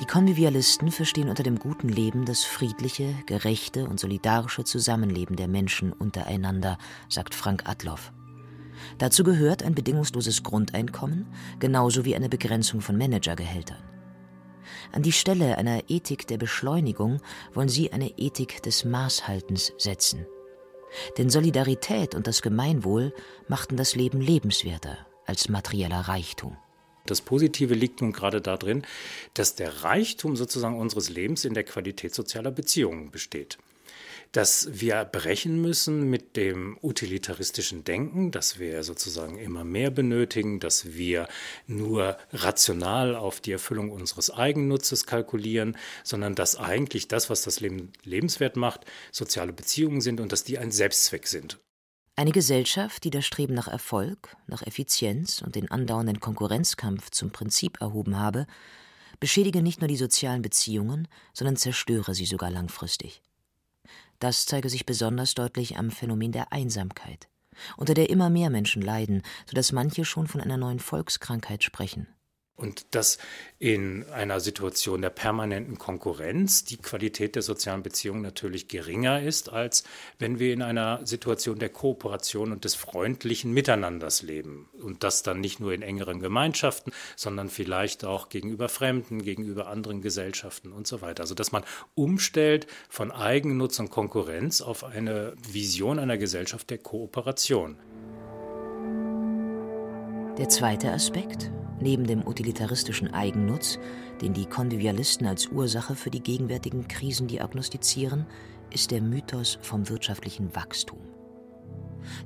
Die 0.01 0.05
Konvivialisten 0.05 0.91
verstehen 0.91 1.29
unter 1.29 1.44
dem 1.44 1.58
guten 1.58 1.88
Leben 1.88 2.25
das 2.25 2.44
friedliche, 2.44 3.15
gerechte 3.27 3.88
und 3.88 4.00
solidarische 4.00 4.65
Zusammenleben 4.65 5.38
der 5.38 5.48
Menschen 5.48 5.94
untereinander, 5.94 6.77
sagt 7.08 7.34
Frank 7.34 7.63
Adloff. 7.65 8.12
Dazu 8.98 9.24
gehört 9.24 9.63
ein 9.63 9.74
bedingungsloses 9.74 10.44
Grundeinkommen, 10.44 11.27
genauso 11.60 12.03
wie 12.03 12.15
eine 12.15 12.27
Begrenzung 12.27 12.82
von 12.82 12.98
Managergehältern. 12.98 13.82
An 14.91 15.01
die 15.01 15.13
Stelle 15.13 15.58
einer 15.58 15.89
Ethik 15.89 16.27
der 16.27 16.38
Beschleunigung 16.38 17.22
wollen 17.53 17.70
sie 17.70 17.94
eine 17.94 18.10
Ethik 18.17 18.63
des 18.63 18.84
Maßhaltens 18.84 19.74
setzen. 19.77 20.25
Denn 21.17 21.29
Solidarität 21.29 22.15
und 22.15 22.27
das 22.27 22.41
Gemeinwohl 22.41 23.13
machten 23.47 23.77
das 23.77 23.95
Leben 23.95 24.21
lebenswerter 24.21 24.97
als 25.25 25.49
materieller 25.49 26.01
Reichtum. 26.01 26.57
Das 27.05 27.21
Positive 27.21 27.73
liegt 27.73 28.01
nun 28.01 28.13
gerade 28.13 28.41
darin, 28.41 28.83
dass 29.35 29.55
der 29.55 29.83
Reichtum 29.83 30.35
sozusagen 30.35 30.79
unseres 30.79 31.09
Lebens 31.09 31.45
in 31.45 31.53
der 31.53 31.63
Qualität 31.63 32.15
sozialer 32.15 32.51
Beziehungen 32.51 33.11
besteht 33.11 33.57
dass 34.35 34.67
wir 34.81 35.05
brechen 35.05 35.61
müssen 35.61 36.09
mit 36.09 36.35
dem 36.35 36.77
utilitaristischen 36.81 37.85
Denken, 37.85 38.31
dass 38.31 38.59
wir 38.59 38.83
sozusagen 38.83 39.37
immer 39.37 39.63
mehr 39.63 39.91
benötigen, 39.91 40.59
dass 40.59 40.93
wir 40.93 41.29
nur 41.67 42.17
rational 42.33 43.15
auf 43.15 43.39
die 43.39 43.53
Erfüllung 43.53 43.91
unseres 43.91 44.29
Eigennutzes 44.29 45.05
kalkulieren, 45.05 45.77
sondern 46.03 46.35
dass 46.35 46.57
eigentlich 46.57 47.07
das, 47.07 47.29
was 47.29 47.43
das 47.43 47.61
Leben 47.61 47.93
lebenswert 48.03 48.57
macht, 48.57 48.81
soziale 49.13 49.53
Beziehungen 49.53 50.01
sind 50.01 50.19
und 50.19 50.33
dass 50.33 50.43
die 50.43 50.57
ein 50.57 50.71
Selbstzweck 50.71 51.27
sind. 51.27 51.57
Eine 52.17 52.33
Gesellschaft, 52.33 53.05
die 53.05 53.11
das 53.11 53.25
Streben 53.25 53.53
nach 53.53 53.69
Erfolg, 53.69 54.35
nach 54.47 54.63
Effizienz 54.67 55.41
und 55.43 55.55
den 55.55 55.71
andauernden 55.71 56.19
Konkurrenzkampf 56.19 57.09
zum 57.09 57.31
Prinzip 57.31 57.79
erhoben 57.79 58.19
habe, 58.19 58.47
beschädige 59.21 59.61
nicht 59.61 59.79
nur 59.79 59.87
die 59.87 59.95
sozialen 59.95 60.41
Beziehungen, 60.41 61.07
sondern 61.31 61.55
zerstöre 61.55 62.13
sie 62.13 62.25
sogar 62.25 62.51
langfristig. 62.51 63.21
Das 64.19 64.45
zeige 64.45 64.69
sich 64.69 64.86
besonders 64.86 65.34
deutlich 65.34 65.77
am 65.77 65.91
Phänomen 65.91 66.31
der 66.31 66.51
Einsamkeit, 66.51 67.27
unter 67.77 67.93
der 67.93 68.10
immer 68.10 68.29
mehr 68.29 68.50
Menschen 68.50 68.81
leiden, 68.81 69.22
so 69.45 69.55
dass 69.55 69.72
manche 69.72 70.05
schon 70.05 70.27
von 70.27 70.41
einer 70.41 70.57
neuen 70.57 70.79
Volkskrankheit 70.79 71.63
sprechen. 71.63 72.07
Und 72.57 72.95
dass 72.95 73.17
in 73.59 74.05
einer 74.12 74.39
Situation 74.39 75.01
der 75.01 75.09
permanenten 75.09 75.77
Konkurrenz 75.77 76.63
die 76.63 76.77
Qualität 76.77 77.35
der 77.35 77.41
sozialen 77.41 77.83
Beziehungen 77.83 78.21
natürlich 78.21 78.69
geringer 78.69 79.21
ist, 79.21 79.51
als 79.51 79.83
wenn 80.19 80.39
wir 80.39 80.53
in 80.53 80.62
einer 80.62 81.05
Situation 81.05 81.59
der 81.59 81.67
Kooperation 81.67 82.53
und 82.53 82.63
des 82.63 82.75
freundlichen 82.75 83.51
Miteinanders 83.51 84.21
leben. 84.21 84.69
Und 84.81 85.03
das 85.03 85.21
dann 85.21 85.41
nicht 85.41 85.59
nur 85.59 85.74
in 85.74 85.81
engeren 85.81 86.21
Gemeinschaften, 86.21 86.93
sondern 87.17 87.50
vielleicht 87.50 88.05
auch 88.05 88.29
gegenüber 88.29 88.69
Fremden, 88.69 89.21
gegenüber 89.21 89.67
anderen 89.67 90.01
Gesellschaften 90.01 90.71
und 90.71 90.88
so 90.88 91.01
weiter. 91.01 91.24
Also 91.24 91.35
dass 91.35 91.51
man 91.51 91.63
umstellt 91.93 92.67
von 92.88 93.12
Eigennutz 93.12 93.79
und 93.79 93.89
Konkurrenz 93.89 94.62
auf 94.62 94.85
eine 94.85 95.33
Vision 95.51 96.00
einer 96.00 96.17
Gesellschaft 96.17 96.69
der 96.69 96.77
Kooperation. 96.77 97.77
Der 100.37 100.49
zweite 100.49 100.91
Aspekt, 100.91 101.49
neben 101.79 102.05
dem 102.05 102.27
utilitaristischen 102.27 103.13
Eigennutz, 103.13 103.79
den 104.21 104.33
die 104.33 104.45
Konvivialisten 104.45 105.27
als 105.27 105.47
Ursache 105.47 105.95
für 105.95 106.09
die 106.09 106.19
gegenwärtigen 106.19 106.89
Krisen 106.89 107.27
diagnostizieren, 107.27 108.25
ist 108.69 108.91
der 108.91 109.01
Mythos 109.01 109.57
vom 109.61 109.87
wirtschaftlichen 109.87 110.53
Wachstum. 110.53 110.99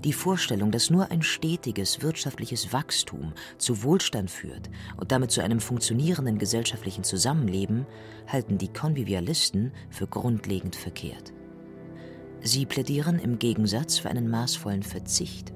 Die 0.04 0.12
Vorstellung, 0.12 0.72
dass 0.72 0.90
nur 0.90 1.12
ein 1.12 1.22
stetiges 1.22 2.02
wirtschaftliches 2.02 2.74
Wachstum 2.74 3.34
zu 3.60 3.84
Wohlstand 3.84 4.32
führt 4.32 4.72
und 4.98 5.12
damit 5.12 5.30
zu 5.30 5.42
einem 5.42 5.60
funktionierenden 5.60 6.40
gesellschaftlichen 6.40 7.04
Zusammenleben, 7.04 7.86
halten 8.28 8.58
die 8.58 8.74
Konvivialisten 8.74 9.72
für 9.92 10.08
grundlegend 10.08 10.76
verkehrt. 10.76 11.32
Sie 12.42 12.66
plädieren 12.66 13.20
im 13.20 13.38
Gegensatz 13.38 14.00
für 14.00 14.10
einen 14.10 14.32
maßvollen 14.32 14.84
Verzicht. 14.84 15.54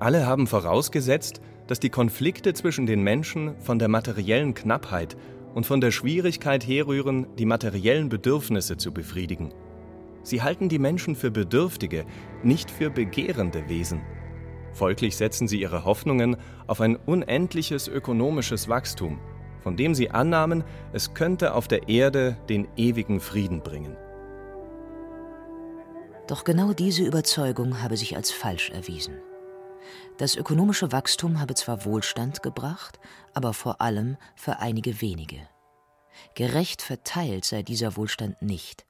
Alle 0.00 0.26
haben 0.26 0.48
vorausgesetzt, 0.48 1.40
dass 1.72 1.80
die 1.80 1.88
Konflikte 1.88 2.52
zwischen 2.52 2.84
den 2.84 3.02
Menschen 3.02 3.58
von 3.58 3.78
der 3.78 3.88
materiellen 3.88 4.52
Knappheit 4.52 5.16
und 5.54 5.64
von 5.64 5.80
der 5.80 5.90
Schwierigkeit 5.90 6.66
herrühren, 6.66 7.26
die 7.38 7.46
materiellen 7.46 8.10
Bedürfnisse 8.10 8.76
zu 8.76 8.92
befriedigen. 8.92 9.54
Sie 10.22 10.42
halten 10.42 10.68
die 10.68 10.78
Menschen 10.78 11.16
für 11.16 11.30
Bedürftige, 11.30 12.04
nicht 12.42 12.70
für 12.70 12.90
begehrende 12.90 13.70
Wesen. 13.70 14.02
Folglich 14.74 15.16
setzen 15.16 15.48
sie 15.48 15.62
ihre 15.62 15.86
Hoffnungen 15.86 16.36
auf 16.66 16.82
ein 16.82 16.96
unendliches 16.96 17.88
ökonomisches 17.88 18.68
Wachstum, 18.68 19.18
von 19.62 19.74
dem 19.74 19.94
sie 19.94 20.10
annahmen, 20.10 20.64
es 20.92 21.14
könnte 21.14 21.54
auf 21.54 21.68
der 21.68 21.88
Erde 21.88 22.36
den 22.50 22.68
ewigen 22.76 23.18
Frieden 23.18 23.62
bringen. 23.62 23.96
Doch 26.28 26.44
genau 26.44 26.74
diese 26.74 27.02
Überzeugung 27.02 27.82
habe 27.82 27.96
sich 27.96 28.14
als 28.14 28.30
falsch 28.30 28.68
erwiesen. 28.68 29.14
Das 30.18 30.36
ökonomische 30.36 30.92
Wachstum 30.92 31.40
habe 31.40 31.54
zwar 31.54 31.84
Wohlstand 31.84 32.42
gebracht, 32.42 33.00
aber 33.34 33.54
vor 33.54 33.80
allem 33.80 34.16
für 34.36 34.58
einige 34.58 35.00
wenige. 35.00 35.48
Gerecht 36.34 36.82
verteilt 36.82 37.44
sei 37.44 37.62
dieser 37.62 37.96
Wohlstand 37.96 38.40
nicht, 38.42 38.86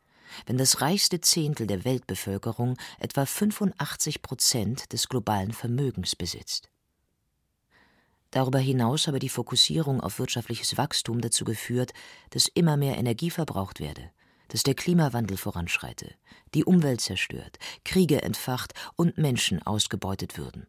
wenn 0.47 0.59
das 0.59 0.81
reichste 0.81 1.21
Zehntel 1.21 1.67
der 1.67 1.85
Weltbevölkerung 1.85 2.77
etwa 2.99 3.27
85 3.27 4.23
Prozent 4.23 4.93
des 4.93 5.09
globalen 5.09 5.53
Vermögens 5.53 6.17
besitzt. 6.17 6.71
Darüber 8.31 8.59
hinaus 8.59 9.07
habe 9.07 9.19
die 9.19 9.29
Fokussierung 9.29 10.01
auf 10.01 10.19
wirtschaftliches 10.19 10.79
Wachstum 10.79 11.21
dazu 11.21 11.45
geführt, 11.45 11.93
dass 12.31 12.49
immer 12.49 12.79
mehr 12.79 12.97
Energie 12.97 13.31
verbraucht 13.31 13.79
werde, 13.79 14.11
dass 14.49 14.63
der 14.63 14.75
Klimawandel 14.75 15.37
voranschreite, 15.37 16.15
die 16.55 16.65
Umwelt 16.65 17.03
zerstört, 17.03 17.59
Kriege 17.85 18.23
entfacht 18.23 18.73
und 18.97 19.19
Menschen 19.19 19.63
ausgebeutet 19.63 20.39
würden. 20.39 20.67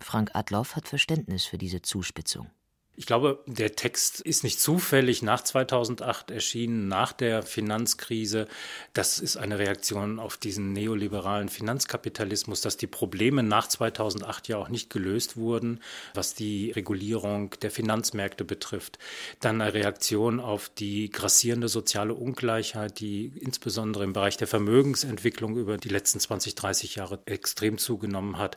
Frank 0.00 0.30
Adloff 0.34 0.76
hat 0.76 0.88
Verständnis 0.88 1.44
für 1.44 1.58
diese 1.58 1.82
Zuspitzung. 1.82 2.50
Ich 2.96 3.06
glaube, 3.06 3.42
der 3.46 3.74
Text 3.74 4.20
ist 4.20 4.44
nicht 4.44 4.60
zufällig 4.60 5.20
nach 5.22 5.42
2008 5.42 6.30
erschienen, 6.30 6.86
nach 6.86 7.12
der 7.12 7.42
Finanzkrise. 7.42 8.46
Das 8.92 9.18
ist 9.18 9.36
eine 9.36 9.58
Reaktion 9.58 10.20
auf 10.20 10.36
diesen 10.36 10.72
neoliberalen 10.72 11.48
Finanzkapitalismus, 11.48 12.60
dass 12.60 12.76
die 12.76 12.86
Probleme 12.86 13.42
nach 13.42 13.66
2008 13.66 14.46
ja 14.46 14.58
auch 14.58 14.68
nicht 14.68 14.90
gelöst 14.90 15.36
wurden, 15.36 15.80
was 16.14 16.34
die 16.34 16.70
Regulierung 16.70 17.50
der 17.62 17.72
Finanzmärkte 17.72 18.44
betrifft. 18.44 19.00
Dann 19.40 19.60
eine 19.60 19.74
Reaktion 19.74 20.38
auf 20.38 20.68
die 20.68 21.10
grassierende 21.10 21.66
soziale 21.66 22.14
Ungleichheit, 22.14 23.00
die 23.00 23.26
insbesondere 23.40 24.04
im 24.04 24.12
Bereich 24.12 24.36
der 24.36 24.46
Vermögensentwicklung 24.46 25.56
über 25.56 25.78
die 25.78 25.88
letzten 25.88 26.20
20, 26.20 26.54
30 26.54 26.94
Jahre 26.94 27.20
extrem 27.26 27.76
zugenommen 27.76 28.38
hat. 28.38 28.56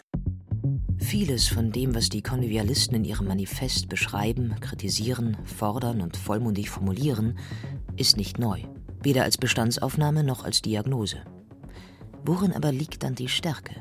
Vieles 1.07 1.47
von 1.47 1.71
dem, 1.71 1.95
was 1.95 2.09
die 2.09 2.21
Konvivialisten 2.21 2.97
in 2.97 3.05
ihrem 3.05 3.27
Manifest 3.27 3.87
beschreiben, 3.87 4.55
kritisieren, 4.59 5.37
fordern 5.45 6.01
und 6.01 6.17
vollmundig 6.17 6.69
formulieren, 6.69 7.39
ist 7.95 8.17
nicht 8.17 8.39
neu, 8.39 8.63
weder 9.01 9.23
als 9.23 9.37
Bestandsaufnahme 9.37 10.25
noch 10.25 10.43
als 10.43 10.61
Diagnose. 10.61 11.19
Worin 12.25 12.51
aber 12.51 12.73
liegt 12.73 13.03
dann 13.03 13.15
die 13.15 13.29
Stärke? 13.29 13.73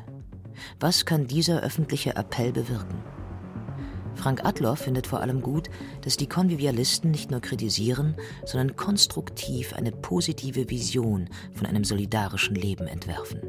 Was 0.78 1.04
kann 1.04 1.26
dieser 1.26 1.64
öffentliche 1.64 2.14
Appell 2.14 2.52
bewirken? 2.52 3.02
Frank 4.14 4.44
Adler 4.44 4.76
findet 4.76 5.08
vor 5.08 5.20
allem 5.20 5.42
gut, 5.42 5.68
dass 6.02 6.16
die 6.16 6.28
Konvivialisten 6.28 7.10
nicht 7.10 7.32
nur 7.32 7.40
kritisieren, 7.40 8.14
sondern 8.44 8.76
konstruktiv 8.76 9.72
eine 9.72 9.90
positive 9.90 10.70
Vision 10.70 11.28
von 11.54 11.66
einem 11.66 11.82
solidarischen 11.82 12.54
Leben 12.54 12.86
entwerfen. 12.86 13.40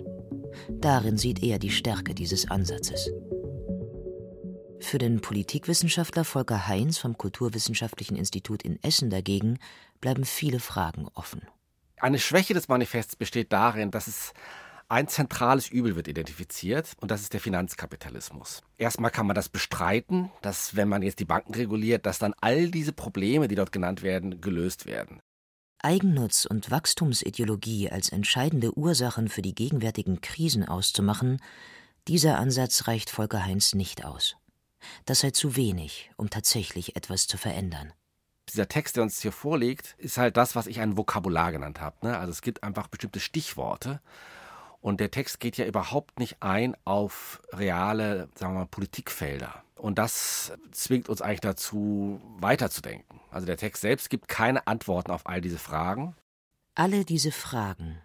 Darin 0.67 1.19
sieht 1.19 1.43
er 1.43 1.59
die 1.59 1.69
Stärke 1.69 2.15
dieses 2.15 2.49
Ansatzes. 2.49 3.11
Für 4.79 4.97
den 4.99 5.21
Politikwissenschaftler 5.21 6.23
Volker 6.23 6.67
Heinz 6.67 6.97
vom 6.97 7.17
Kulturwissenschaftlichen 7.17 8.15
Institut 8.15 8.63
in 8.63 8.81
Essen 8.83 9.09
dagegen 9.09 9.59
bleiben 9.99 10.23
viele 10.23 10.59
Fragen 10.59 11.07
offen. 11.13 11.41
Eine 11.99 12.19
Schwäche 12.19 12.53
des 12.53 12.67
Manifests 12.67 13.15
besteht 13.15 13.51
darin, 13.51 13.91
dass 13.91 14.07
es 14.07 14.33
ein 14.87 15.07
zentrales 15.07 15.69
Übel 15.69 15.95
wird 15.95 16.07
identifiziert 16.07 16.93
und 17.01 17.11
das 17.11 17.21
ist 17.21 17.33
der 17.33 17.41
Finanzkapitalismus. 17.41 18.61
Erstmal 18.77 19.11
kann 19.11 19.27
man 19.27 19.35
das 19.35 19.49
bestreiten, 19.49 20.31
dass 20.41 20.75
wenn 20.75 20.87
man 20.87 21.01
jetzt 21.01 21.19
die 21.19 21.25
Banken 21.25 21.55
reguliert, 21.55 22.05
dass 22.05 22.19
dann 22.19 22.33
all 22.39 22.69
diese 22.69 22.93
Probleme, 22.93 23.47
die 23.47 23.55
dort 23.55 23.71
genannt 23.71 24.03
werden, 24.03 24.39
gelöst 24.39 24.85
werden. 24.85 25.19
Eigennutz 25.79 26.45
und 26.45 26.71
Wachstumsideologie 26.71 27.89
als 27.89 28.09
entscheidende 28.09 28.77
Ursachen 28.77 29.27
für 29.27 29.41
die 29.41 29.53
gegenwärtigen 29.53 30.21
Krisen 30.21 30.67
auszumachen, 30.67 31.41
dieser 32.07 32.37
Ansatz 32.37 32.87
reicht 32.87 33.09
Volker 33.09 33.43
Heinz 33.43 33.75
nicht 33.75 34.05
aus. 34.05 34.37
Das 35.05 35.19
sei 35.19 35.31
zu 35.31 35.55
wenig, 35.55 36.11
um 36.17 36.29
tatsächlich 36.29 36.95
etwas 36.95 37.27
zu 37.27 37.37
verändern. 37.37 37.93
Dieser 38.49 38.67
Text, 38.67 38.95
der 38.95 39.03
uns 39.03 39.21
hier 39.21 39.31
vorliegt, 39.31 39.95
ist 39.97 40.17
halt 40.17 40.37
das, 40.37 40.55
was 40.55 40.67
ich 40.67 40.79
ein 40.79 40.97
Vokabular 40.97 41.51
genannt 41.51 41.81
habe. 41.81 42.07
Ne? 42.07 42.17
Also 42.17 42.31
es 42.31 42.41
gibt 42.41 42.63
einfach 42.63 42.87
bestimmte 42.87 43.19
Stichworte. 43.19 44.01
Und 44.79 44.99
der 44.99 45.11
Text 45.11 45.39
geht 45.39 45.57
ja 45.57 45.65
überhaupt 45.65 46.19
nicht 46.19 46.37
ein 46.41 46.75
auf 46.85 47.41
reale, 47.51 48.29
sagen 48.35 48.53
wir 48.53 48.59
mal, 48.59 48.67
Politikfelder. 48.67 49.63
Und 49.75 49.99
das 49.99 50.53
zwingt 50.71 51.09
uns 51.09 51.21
eigentlich 51.21 51.41
dazu, 51.41 52.21
weiterzudenken. 52.39 53.19
Also 53.31 53.45
der 53.45 53.57
Text 53.57 53.81
selbst 53.81 54.09
gibt 54.09 54.27
keine 54.27 54.65
Antworten 54.65 55.11
auf 55.11 55.27
all 55.27 55.41
diese 55.41 55.59
Fragen. 55.59 56.15
Alle 56.75 57.05
diese 57.05 57.31
Fragen 57.31 58.01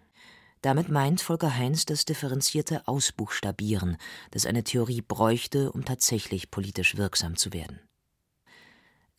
damit 0.63 0.87
meint 0.87 1.19
Volker 1.19 1.55
Heinz 1.55 1.85
das 1.85 2.05
differenzierte 2.05 2.87
Ausbuchstabieren, 2.87 3.97
das 4.31 4.45
eine 4.45 4.63
Theorie 4.63 5.01
bräuchte, 5.01 5.71
um 5.73 5.83
tatsächlich 5.83 6.51
politisch 6.51 6.95
wirksam 6.95 7.35
zu 7.35 7.51
werden. 7.51 7.81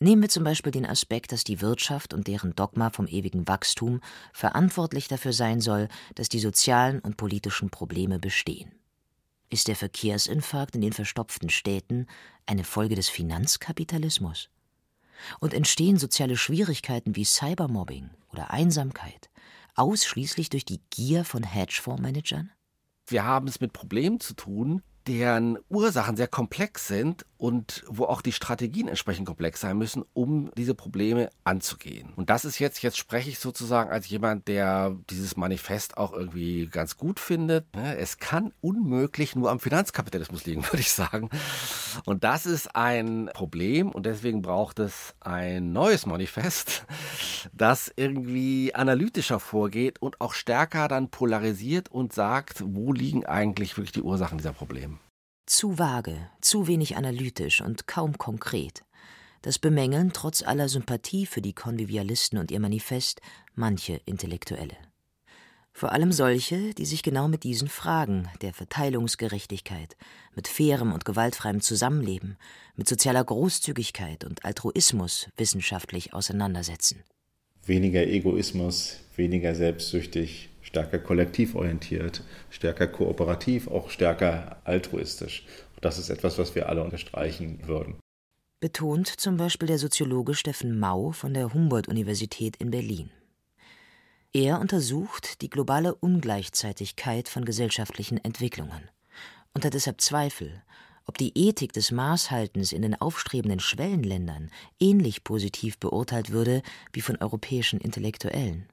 Nehmen 0.00 0.22
wir 0.22 0.30
zum 0.30 0.42
Beispiel 0.42 0.72
den 0.72 0.86
Aspekt, 0.86 1.32
dass 1.32 1.44
die 1.44 1.60
Wirtschaft 1.60 2.14
und 2.14 2.28
deren 2.28 2.56
Dogma 2.56 2.88
vom 2.88 3.06
ewigen 3.06 3.46
Wachstum 3.46 4.00
verantwortlich 4.32 5.06
dafür 5.06 5.34
sein 5.34 5.60
soll, 5.60 5.88
dass 6.14 6.30
die 6.30 6.40
sozialen 6.40 7.00
und 7.00 7.18
politischen 7.18 7.68
Probleme 7.68 8.18
bestehen. 8.18 8.72
Ist 9.50 9.68
der 9.68 9.76
Verkehrsinfarkt 9.76 10.74
in 10.74 10.80
den 10.80 10.94
verstopften 10.94 11.50
Städten 11.50 12.06
eine 12.46 12.64
Folge 12.64 12.94
des 12.94 13.10
Finanzkapitalismus? 13.10 14.48
Und 15.40 15.52
entstehen 15.52 15.98
soziale 15.98 16.38
Schwierigkeiten 16.38 17.14
wie 17.16 17.24
Cybermobbing 17.24 18.10
oder 18.32 18.50
Einsamkeit 18.50 19.30
ausschließlich 19.74 20.50
durch 20.50 20.64
die 20.64 20.80
Gier 20.90 21.24
von 21.24 21.42
Hedgefondsmanagern? 21.42 22.52
Wir 23.06 23.24
haben 23.24 23.48
es 23.48 23.60
mit 23.60 23.72
Problemen 23.72 24.20
zu 24.20 24.34
tun, 24.34 24.82
deren 25.06 25.58
Ursachen 25.68 26.16
sehr 26.16 26.28
komplex 26.28 26.88
sind 26.88 27.26
und 27.36 27.84
wo 27.88 28.04
auch 28.04 28.22
die 28.22 28.32
Strategien 28.32 28.88
entsprechend 28.88 29.26
komplex 29.26 29.60
sein 29.60 29.76
müssen, 29.76 30.02
um 30.14 30.50
diese 30.56 30.74
Probleme 30.74 31.28
anzugehen. 31.44 32.10
Und 32.16 32.30
das 32.30 32.46
ist 32.46 32.58
jetzt, 32.58 32.82
jetzt 32.82 32.96
spreche 32.96 33.28
ich 33.28 33.38
sozusagen 33.38 33.90
als 33.90 34.08
jemand, 34.08 34.48
der 34.48 34.96
dieses 35.10 35.36
Manifest 35.36 35.98
auch 35.98 36.14
irgendwie 36.14 36.68
ganz 36.68 36.96
gut 36.96 37.20
findet. 37.20 37.76
Ne? 37.76 37.98
Es 37.98 38.16
kann 38.16 38.52
unmöglich 38.62 39.36
nur 39.36 39.50
am 39.50 39.60
Finanzkapitalismus 39.60 40.46
liegen, 40.46 40.64
würde 40.70 40.80
ich 40.80 40.92
sagen. 40.92 41.28
Und 42.06 42.24
das 42.24 42.46
ist 42.46 42.74
ein 42.74 43.28
Problem 43.34 43.90
und 43.90 44.06
deswegen 44.06 44.40
braucht 44.40 44.78
es 44.78 45.14
ein 45.20 45.72
neues 45.72 46.06
Manifest, 46.06 46.86
das 47.52 47.92
irgendwie 47.94 48.74
analytischer 48.74 49.38
vorgeht 49.38 50.00
und 50.00 50.20
auch 50.22 50.32
stärker 50.32 50.88
dann 50.88 51.10
polarisiert 51.10 51.90
und 51.90 52.14
sagt, 52.14 52.62
wo 52.66 52.94
liegen 52.94 53.26
eigentlich 53.26 53.76
wirklich 53.76 53.92
die 53.92 54.02
Ursachen 54.02 54.38
dieser 54.38 54.54
Probleme. 54.54 54.93
Zu 55.46 55.78
vage, 55.78 56.30
zu 56.40 56.68
wenig 56.68 56.96
analytisch 56.96 57.60
und 57.60 57.86
kaum 57.86 58.16
konkret. 58.16 58.82
Das 59.42 59.58
bemängeln 59.58 60.14
trotz 60.14 60.42
aller 60.42 60.70
Sympathie 60.70 61.26
für 61.26 61.42
die 61.42 61.52
Konvivialisten 61.52 62.38
und 62.38 62.50
ihr 62.50 62.60
Manifest 62.60 63.20
manche 63.54 64.00
Intellektuelle. 64.06 64.74
Vor 65.70 65.92
allem 65.92 66.12
solche, 66.12 66.72
die 66.72 66.86
sich 66.86 67.02
genau 67.02 67.28
mit 67.28 67.44
diesen 67.44 67.68
Fragen 67.68 68.30
der 68.40 68.54
Verteilungsgerechtigkeit, 68.54 69.96
mit 70.34 70.48
fairem 70.48 70.92
und 70.92 71.04
gewaltfreiem 71.04 71.60
Zusammenleben, 71.60 72.38
mit 72.74 72.88
sozialer 72.88 73.24
Großzügigkeit 73.24 74.24
und 74.24 74.46
Altruismus 74.46 75.28
wissenschaftlich 75.36 76.14
auseinandersetzen. 76.14 77.02
Weniger 77.66 78.06
Egoismus, 78.06 79.00
weniger 79.14 79.54
selbstsüchtig, 79.54 80.48
stärker 80.64 80.98
kollektiv 80.98 81.54
orientiert, 81.54 82.24
stärker 82.50 82.88
kooperativ, 82.88 83.68
auch 83.68 83.90
stärker 83.90 84.56
altruistisch. 84.64 85.46
Das 85.80 85.98
ist 85.98 86.10
etwas, 86.10 86.38
was 86.38 86.54
wir 86.56 86.68
alle 86.68 86.82
unterstreichen 86.82 87.60
würden. 87.66 87.96
Betont 88.60 89.08
zum 89.08 89.36
Beispiel 89.36 89.68
der 89.68 89.78
Soziologe 89.78 90.34
Steffen 90.34 90.78
Mau 90.78 91.12
von 91.12 91.34
der 91.34 91.52
Humboldt-Universität 91.52 92.56
in 92.56 92.70
Berlin. 92.70 93.10
Er 94.32 94.58
untersucht 94.58 95.42
die 95.42 95.50
globale 95.50 95.94
Ungleichzeitigkeit 95.94 97.28
von 97.28 97.44
gesellschaftlichen 97.44 98.18
Entwicklungen 98.24 98.90
und 99.52 99.64
hat 99.64 99.74
deshalb 99.74 100.00
Zweifel, 100.00 100.62
ob 101.06 101.18
die 101.18 101.36
Ethik 101.36 101.72
des 101.72 101.90
Maßhaltens 101.90 102.72
in 102.72 102.82
den 102.82 103.00
aufstrebenden 103.00 103.60
Schwellenländern 103.60 104.50
ähnlich 104.80 105.22
positiv 105.22 105.78
beurteilt 105.78 106.30
würde 106.30 106.62
wie 106.92 107.02
von 107.02 107.16
europäischen 107.16 107.80
Intellektuellen. 107.80 108.66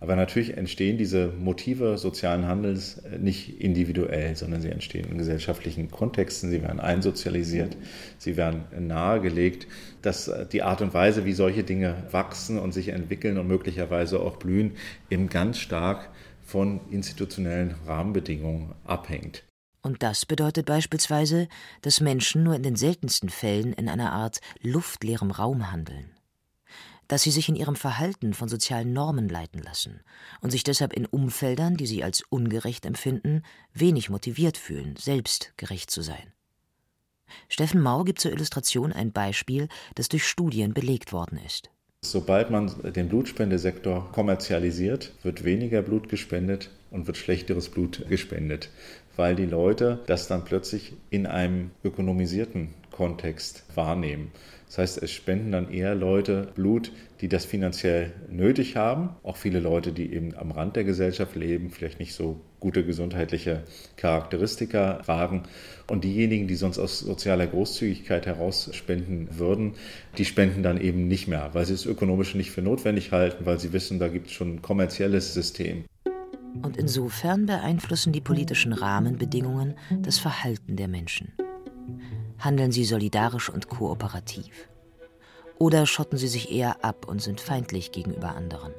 Aber 0.00 0.16
natürlich 0.16 0.56
entstehen 0.56 0.96
diese 0.96 1.28
Motive 1.28 1.98
sozialen 1.98 2.46
Handels 2.46 2.98
äh, 2.98 3.18
nicht 3.18 3.60
individuell, 3.60 4.34
sondern 4.34 4.62
sie 4.62 4.70
entstehen 4.70 5.06
in 5.10 5.18
gesellschaftlichen 5.18 5.90
Kontexten, 5.90 6.50
sie 6.50 6.62
werden 6.62 6.80
einsozialisiert, 6.80 7.76
sie 8.16 8.38
werden 8.38 8.64
nahegelegt, 8.78 9.66
dass 10.00 10.28
äh, 10.28 10.46
die 10.46 10.62
Art 10.62 10.80
und 10.80 10.94
Weise, 10.94 11.26
wie 11.26 11.34
solche 11.34 11.64
Dinge 11.64 12.04
wachsen 12.10 12.58
und 12.58 12.72
sich 12.72 12.88
entwickeln 12.88 13.36
und 13.36 13.46
möglicherweise 13.46 14.20
auch 14.20 14.38
blühen, 14.38 14.72
eben 15.10 15.28
ganz 15.28 15.58
stark 15.58 16.08
von 16.42 16.80
institutionellen 16.90 17.74
Rahmenbedingungen 17.86 18.72
abhängt. 18.84 19.44
Und 19.82 20.02
das 20.02 20.26
bedeutet 20.26 20.66
beispielsweise, 20.66 21.48
dass 21.82 22.00
Menschen 22.00 22.42
nur 22.42 22.54
in 22.54 22.62
den 22.62 22.76
seltensten 22.76 23.28
Fällen 23.28 23.72
in 23.74 23.88
einer 23.88 24.12
Art 24.12 24.40
luftleerem 24.62 25.30
Raum 25.30 25.70
handeln 25.70 26.10
dass 27.10 27.22
sie 27.22 27.32
sich 27.32 27.48
in 27.48 27.56
ihrem 27.56 27.74
Verhalten 27.74 28.34
von 28.34 28.48
sozialen 28.48 28.92
Normen 28.92 29.28
leiten 29.28 29.60
lassen 29.60 30.00
und 30.40 30.50
sich 30.52 30.62
deshalb 30.62 30.92
in 30.92 31.06
Umfeldern, 31.06 31.76
die 31.76 31.88
sie 31.88 32.04
als 32.04 32.22
ungerecht 32.28 32.86
empfinden, 32.86 33.42
wenig 33.74 34.10
motiviert 34.10 34.56
fühlen, 34.56 34.94
selbst 34.96 35.52
gerecht 35.56 35.90
zu 35.90 36.02
sein. 36.02 36.32
Steffen 37.48 37.80
Mau 37.80 38.04
gibt 38.04 38.20
zur 38.20 38.30
Illustration 38.30 38.92
ein 38.92 39.10
Beispiel, 39.10 39.66
das 39.96 40.08
durch 40.08 40.24
Studien 40.24 40.72
belegt 40.72 41.12
worden 41.12 41.40
ist. 41.44 41.70
Sobald 42.02 42.50
man 42.50 42.72
den 42.92 43.08
Blutspendesektor 43.08 44.12
kommerzialisiert, 44.12 45.12
wird 45.24 45.42
weniger 45.42 45.82
Blut 45.82 46.08
gespendet 46.08 46.70
und 46.92 47.08
wird 47.08 47.16
schlechteres 47.16 47.70
Blut 47.70 48.08
gespendet, 48.08 48.70
weil 49.16 49.34
die 49.34 49.46
Leute 49.46 49.98
das 50.06 50.28
dann 50.28 50.44
plötzlich 50.44 50.92
in 51.10 51.26
einem 51.26 51.72
ökonomisierten 51.82 52.72
Kontext 53.00 53.64
wahrnehmen. 53.74 54.30
Das 54.66 54.76
heißt, 54.76 55.02
es 55.02 55.10
spenden 55.10 55.52
dann 55.52 55.72
eher 55.72 55.94
Leute 55.94 56.48
Blut, 56.54 56.92
die 57.22 57.28
das 57.28 57.46
finanziell 57.46 58.12
nötig 58.30 58.76
haben. 58.76 59.16
Auch 59.22 59.38
viele 59.38 59.58
Leute, 59.58 59.92
die 59.92 60.12
eben 60.12 60.36
am 60.36 60.50
Rand 60.50 60.76
der 60.76 60.84
Gesellschaft 60.84 61.34
leben, 61.34 61.70
vielleicht 61.70 61.98
nicht 61.98 62.12
so 62.12 62.42
gute 62.60 62.84
gesundheitliche 62.84 63.62
Charakteristika 63.96 65.00
tragen. 65.02 65.44
Und 65.88 66.04
diejenigen, 66.04 66.46
die 66.46 66.56
sonst 66.56 66.78
aus 66.78 66.98
sozialer 66.98 67.46
Großzügigkeit 67.46 68.26
heraus 68.26 68.68
spenden 68.74 69.28
würden, 69.38 69.76
die 70.18 70.26
spenden 70.26 70.62
dann 70.62 70.78
eben 70.78 71.08
nicht 71.08 71.26
mehr, 71.26 71.48
weil 71.54 71.64
sie 71.64 71.72
es 71.72 71.86
ökonomisch 71.86 72.34
nicht 72.34 72.50
für 72.50 72.60
notwendig 72.60 73.12
halten, 73.12 73.46
weil 73.46 73.58
sie 73.58 73.72
wissen, 73.72 73.98
da 73.98 74.08
gibt 74.08 74.26
es 74.26 74.34
schon 74.34 74.56
ein 74.56 74.62
kommerzielles 74.62 75.32
System. 75.32 75.86
Und 76.60 76.76
insofern 76.76 77.46
beeinflussen 77.46 78.12
die 78.12 78.20
politischen 78.20 78.74
Rahmenbedingungen 78.74 79.74
das 80.02 80.18
Verhalten 80.18 80.76
der 80.76 80.88
Menschen. 80.88 81.32
Handeln 82.40 82.72
sie 82.72 82.84
solidarisch 82.84 83.50
und 83.50 83.68
kooperativ? 83.68 84.68
Oder 85.58 85.86
schotten 85.86 86.18
sie 86.18 86.28
sich 86.28 86.50
eher 86.50 86.84
ab 86.84 87.06
und 87.06 87.20
sind 87.20 87.40
feindlich 87.40 87.92
gegenüber 87.92 88.34
anderen? 88.34 88.72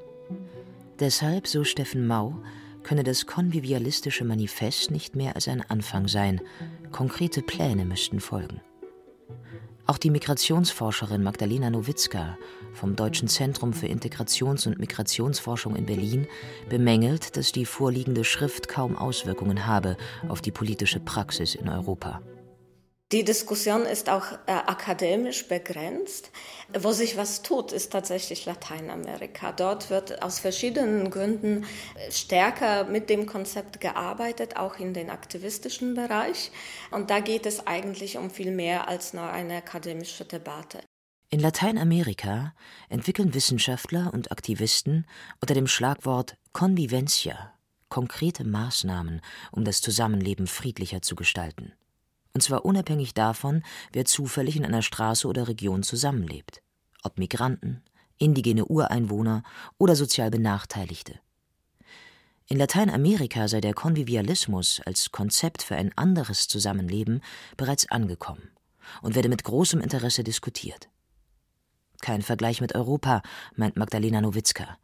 Deshalb, 1.00 1.47
so 1.47 1.63
Steffen 1.63 2.08
Mau, 2.08 2.36
könne 2.84 3.04
das 3.04 3.28
konvivialistische 3.28 4.26
Manifest 4.26 4.91
nicht 4.91 5.15
mehr 5.15 5.36
als 5.36 5.47
ein 5.47 5.62
Anfang 5.62 6.08
sein, 6.08 6.41
konkrete 6.91 7.43
Pläne 7.43 7.86
müssten 7.86 8.19
folgen. 8.19 8.62
Auch 9.86 9.97
die 9.97 10.10
Migrationsforscherin 10.10 11.21
Magdalena 11.21 11.69
Nowitzka 11.69 12.38
vom 12.74 12.95
Deutschen 12.95 13.28
Zentrum 13.28 13.74
für 13.74 13.88
Integrations- 13.88 14.65
und 14.65 14.80
Migrationsforschung 14.80 15.76
in 15.76 15.86
Berlin 15.86 16.28
bemängelt, 16.69 17.36
dass 17.36 17.52
die 17.52 17.65
vorliegende 17.65 18.24
Schrift 18.24 18.67
kaum 18.67 18.95
Auswirkungen 18.95 19.67
habe 19.67 19.97
auf 20.30 20.41
die 20.41 20.52
politische 20.52 21.00
Praxis 21.00 21.56
in 21.56 21.67
Europa. 21.67 22.21
Die 23.12 23.26
Diskussion 23.26 23.82
ist 23.82 24.10
auch 24.10 24.32
äh, 24.45 24.52
akademisch 24.52 25.50
begrenzt. 25.50 26.32
Wo 26.80 26.93
sich 26.93 27.17
was 27.17 27.41
tut, 27.41 27.74
ist 27.74 27.91
tatsächlich 27.91 28.45
Lateinamerika. 28.45 29.52
Dort 29.52 29.89
wird 29.89 30.24
aus 30.24 30.39
verschiedenen 30.39 31.12
Gründen 31.12 31.65
stärker 32.10 32.86
mit 32.86 33.10
dem 33.10 33.26
Konzept 33.26 33.82
gearbeitet, 33.82 34.56
auch 34.56 34.80
in 34.80 34.93
den 34.93 35.10
aktivistischen 35.10 35.93
Bereich. 35.93 36.52
Und 36.91 37.10
da 37.10 37.19
geht 37.19 37.45
es 37.45 37.67
eigentlich 37.67 38.17
um 38.17 38.30
viel 38.30 38.52
mehr 38.52 38.88
als 38.88 39.13
nur 39.13 39.30
eine 39.30 39.58
akademische 39.58 40.24
Debatte. 40.24 40.80
In 41.30 41.41
Lateinamerika 41.41 42.54
entwickeln 42.88 43.34
Wissenschaftler 43.34 44.12
und 44.13 44.32
Aktivisten 44.32 45.06
unter 45.41 45.54
dem 45.54 45.67
Schlagwort 45.67 46.38
Convivencia 46.54 47.54
konkrete 47.89 48.45
Maßnahmen, 48.45 49.19
um 49.52 49.65
das 49.65 49.82
Zusammenleben 49.82 50.47
friedlicher 50.47 51.02
zu 51.02 51.15
gestalten 51.15 51.74
und 52.34 52.41
zwar 52.41 52.65
unabhängig 52.65 53.13
davon, 53.13 53.63
wer 53.91 54.06
zufällig 54.06 54.56
in 54.56 54.65
einer 54.65 54.82
Straße 54.82 55.28
oder 55.28 55.48
Region 55.48 55.84
zusammenlebt, 55.84 56.62
ob 57.04 57.17
Migranten, 57.17 57.84
indigene 58.17 58.65
Ureinwohner 58.65 59.44
oder 59.78 59.96
sozial 59.96 60.32
Benachteiligte. 60.32 61.20
In 62.48 62.58
Lateinamerika 62.58 63.48
sei 63.48 63.62
der 63.62 63.74
Konvivialismus 63.74 64.82
als 64.86 65.12
Konzept 65.12 65.63
für 65.63 65.76
ein 65.76 65.91
anderes 65.98 66.48
Zusammenleben 66.48 67.22
bereits 67.56 67.89
angekommen 67.89 68.50
und 69.02 69.15
werde 69.15 69.30
mit 69.30 69.44
großem 69.44 69.80
Interesse 69.80 70.24
diskutiert. 70.24 70.89
Kein 72.02 72.22
Vergleich 72.22 72.62
mit 72.62 72.76
Europa, 72.76 73.22
meint 73.56 73.78
Magdalena 73.78 74.22
Nowitzka. 74.22 74.78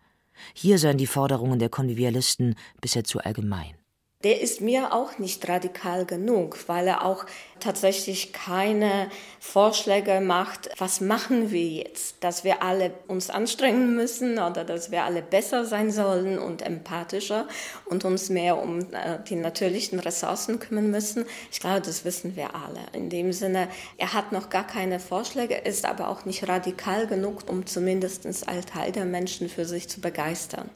Hier 0.53 0.77
seien 0.77 0.97
die 0.97 1.07
Forderungen 1.07 1.59
der 1.59 1.69
Konvivialisten 1.69 2.55
bisher 2.79 3.03
zu 3.03 3.19
allgemein 3.19 3.75
der 4.23 4.41
ist 4.41 4.61
mir 4.61 4.93
auch 4.93 5.19
nicht 5.19 5.47
radikal 5.47 6.05
genug, 6.05 6.57
weil 6.67 6.87
er 6.87 7.05
auch 7.05 7.25
tatsächlich 7.59 8.33
keine 8.33 9.11
Vorschläge 9.39 10.21
macht, 10.21 10.69
was 10.79 11.01
machen 11.01 11.51
wir 11.51 11.67
jetzt, 11.67 12.23
dass 12.23 12.43
wir 12.43 12.63
alle 12.63 12.93
uns 13.07 13.29
anstrengen 13.29 13.95
müssen 13.95 14.33
oder 14.39 14.63
dass 14.63 14.89
wir 14.89 15.03
alle 15.03 15.21
besser 15.21 15.65
sein 15.65 15.91
sollen 15.91 16.39
und 16.39 16.63
empathischer 16.63 17.47
und 17.85 18.05
uns 18.05 18.29
mehr 18.29 18.57
um 18.57 18.79
äh, 18.79 19.19
die 19.29 19.35
natürlichen 19.35 19.99
Ressourcen 19.99 20.59
kümmern 20.59 20.89
müssen. 20.89 21.25
Ich 21.51 21.59
glaube, 21.59 21.81
das 21.81 22.03
wissen 22.03 22.35
wir 22.35 22.55
alle. 22.55 22.81
In 22.93 23.11
dem 23.11 23.31
Sinne, 23.33 23.67
er 23.97 24.13
hat 24.13 24.31
noch 24.31 24.49
gar 24.49 24.65
keine 24.65 24.99
Vorschläge, 24.99 25.55
ist 25.55 25.85
aber 25.85 26.09
auch 26.09 26.25
nicht 26.25 26.47
radikal 26.47 27.05
genug, 27.05 27.47
um 27.47 27.67
zumindest 27.67 28.25
einen 28.25 28.65
Teil 28.65 28.91
der 28.91 29.05
Menschen 29.05 29.47
für 29.47 29.65
sich 29.65 29.87
zu 29.87 30.01
begeistern 30.01 30.71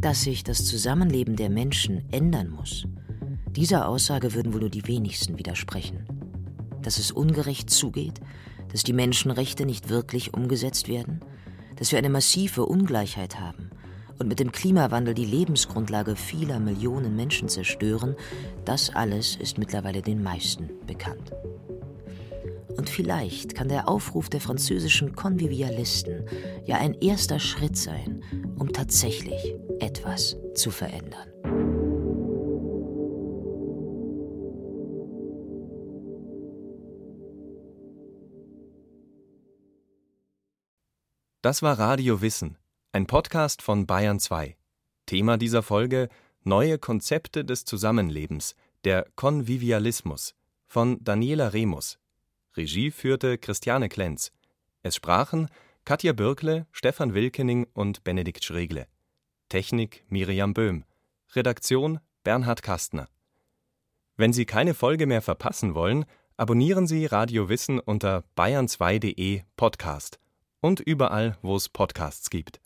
dass 0.00 0.22
sich 0.22 0.44
das 0.44 0.64
Zusammenleben 0.64 1.36
der 1.36 1.50
Menschen 1.50 2.02
ändern 2.10 2.48
muss. 2.48 2.86
Dieser 3.50 3.86
Aussage 3.88 4.34
würden 4.34 4.54
wohl 4.54 4.60
nur 4.60 4.70
die 4.70 4.86
wenigsten 4.86 5.38
widersprechen. 5.38 6.06
Dass 6.82 6.98
es 6.98 7.10
ungerecht 7.10 7.68
zugeht, 7.68 8.20
dass 8.72 8.82
die 8.82 8.92
Menschenrechte 8.92 9.66
nicht 9.66 9.88
wirklich 9.90 10.32
umgesetzt 10.32 10.88
werden, 10.88 11.20
dass 11.76 11.92
wir 11.92 11.98
eine 11.98 12.08
massive 12.08 12.64
Ungleichheit 12.64 13.38
haben 13.38 13.70
und 14.18 14.28
mit 14.28 14.38
dem 14.38 14.52
Klimawandel 14.52 15.14
die 15.14 15.24
Lebensgrundlage 15.24 16.16
vieler 16.16 16.60
Millionen 16.60 17.16
Menschen 17.16 17.48
zerstören, 17.48 18.16
das 18.64 18.94
alles 18.94 19.36
ist 19.36 19.58
mittlerweile 19.58 20.02
den 20.02 20.22
meisten 20.22 20.70
bekannt. 20.86 21.32
Und 22.76 22.88
vielleicht 22.88 23.54
kann 23.54 23.68
der 23.68 23.88
Aufruf 23.88 24.28
der 24.28 24.40
französischen 24.40 25.14
Konvivialisten 25.14 26.24
ja 26.66 26.76
ein 26.76 26.94
erster 26.94 27.38
Schritt 27.38 27.76
sein, 27.76 28.22
um 28.56 28.72
tatsächlich 28.72 29.54
etwas 29.80 30.36
zu 30.54 30.70
verändern. 30.70 31.28
Das 41.42 41.62
war 41.62 41.78
Radio 41.78 42.20
Wissen, 42.20 42.58
ein 42.92 43.06
Podcast 43.06 43.62
von 43.62 43.86
Bayern 43.86 44.20
2. 44.20 44.58
Thema 45.06 45.38
dieser 45.38 45.62
Folge 45.62 46.10
Neue 46.44 46.78
Konzepte 46.78 47.46
des 47.46 47.64
Zusammenlebens, 47.64 48.54
der 48.84 49.06
Konvivialismus 49.16 50.34
von 50.66 51.02
Daniela 51.02 51.48
Remus. 51.54 51.98
Regie 52.56 52.90
führte 52.90 53.38
Christiane 53.38 53.88
Klenz. 53.88 54.32
Es 54.82 54.96
sprachen 54.96 55.48
Katja 55.84 56.12
Birkle, 56.12 56.66
Stefan 56.72 57.14
Wilkening 57.14 57.66
und 57.72 58.04
Benedikt 58.04 58.44
Schregle. 58.44 58.86
Technik 59.48 60.04
Miriam 60.08 60.54
Böhm. 60.54 60.84
Redaktion 61.34 62.00
Bernhard 62.22 62.62
Kastner. 62.62 63.08
Wenn 64.16 64.32
Sie 64.32 64.46
keine 64.46 64.74
Folge 64.74 65.06
mehr 65.06 65.22
verpassen 65.22 65.74
wollen, 65.74 66.04
abonnieren 66.36 66.86
Sie 66.86 67.06
Radio 67.06 67.48
Wissen 67.48 67.78
unter 67.78 68.24
bayern2.de 68.36 69.42
Podcast 69.56 70.20
und 70.60 70.80
überall, 70.80 71.38
wo 71.42 71.56
es 71.56 71.68
Podcasts 71.68 72.30
gibt. 72.30 72.60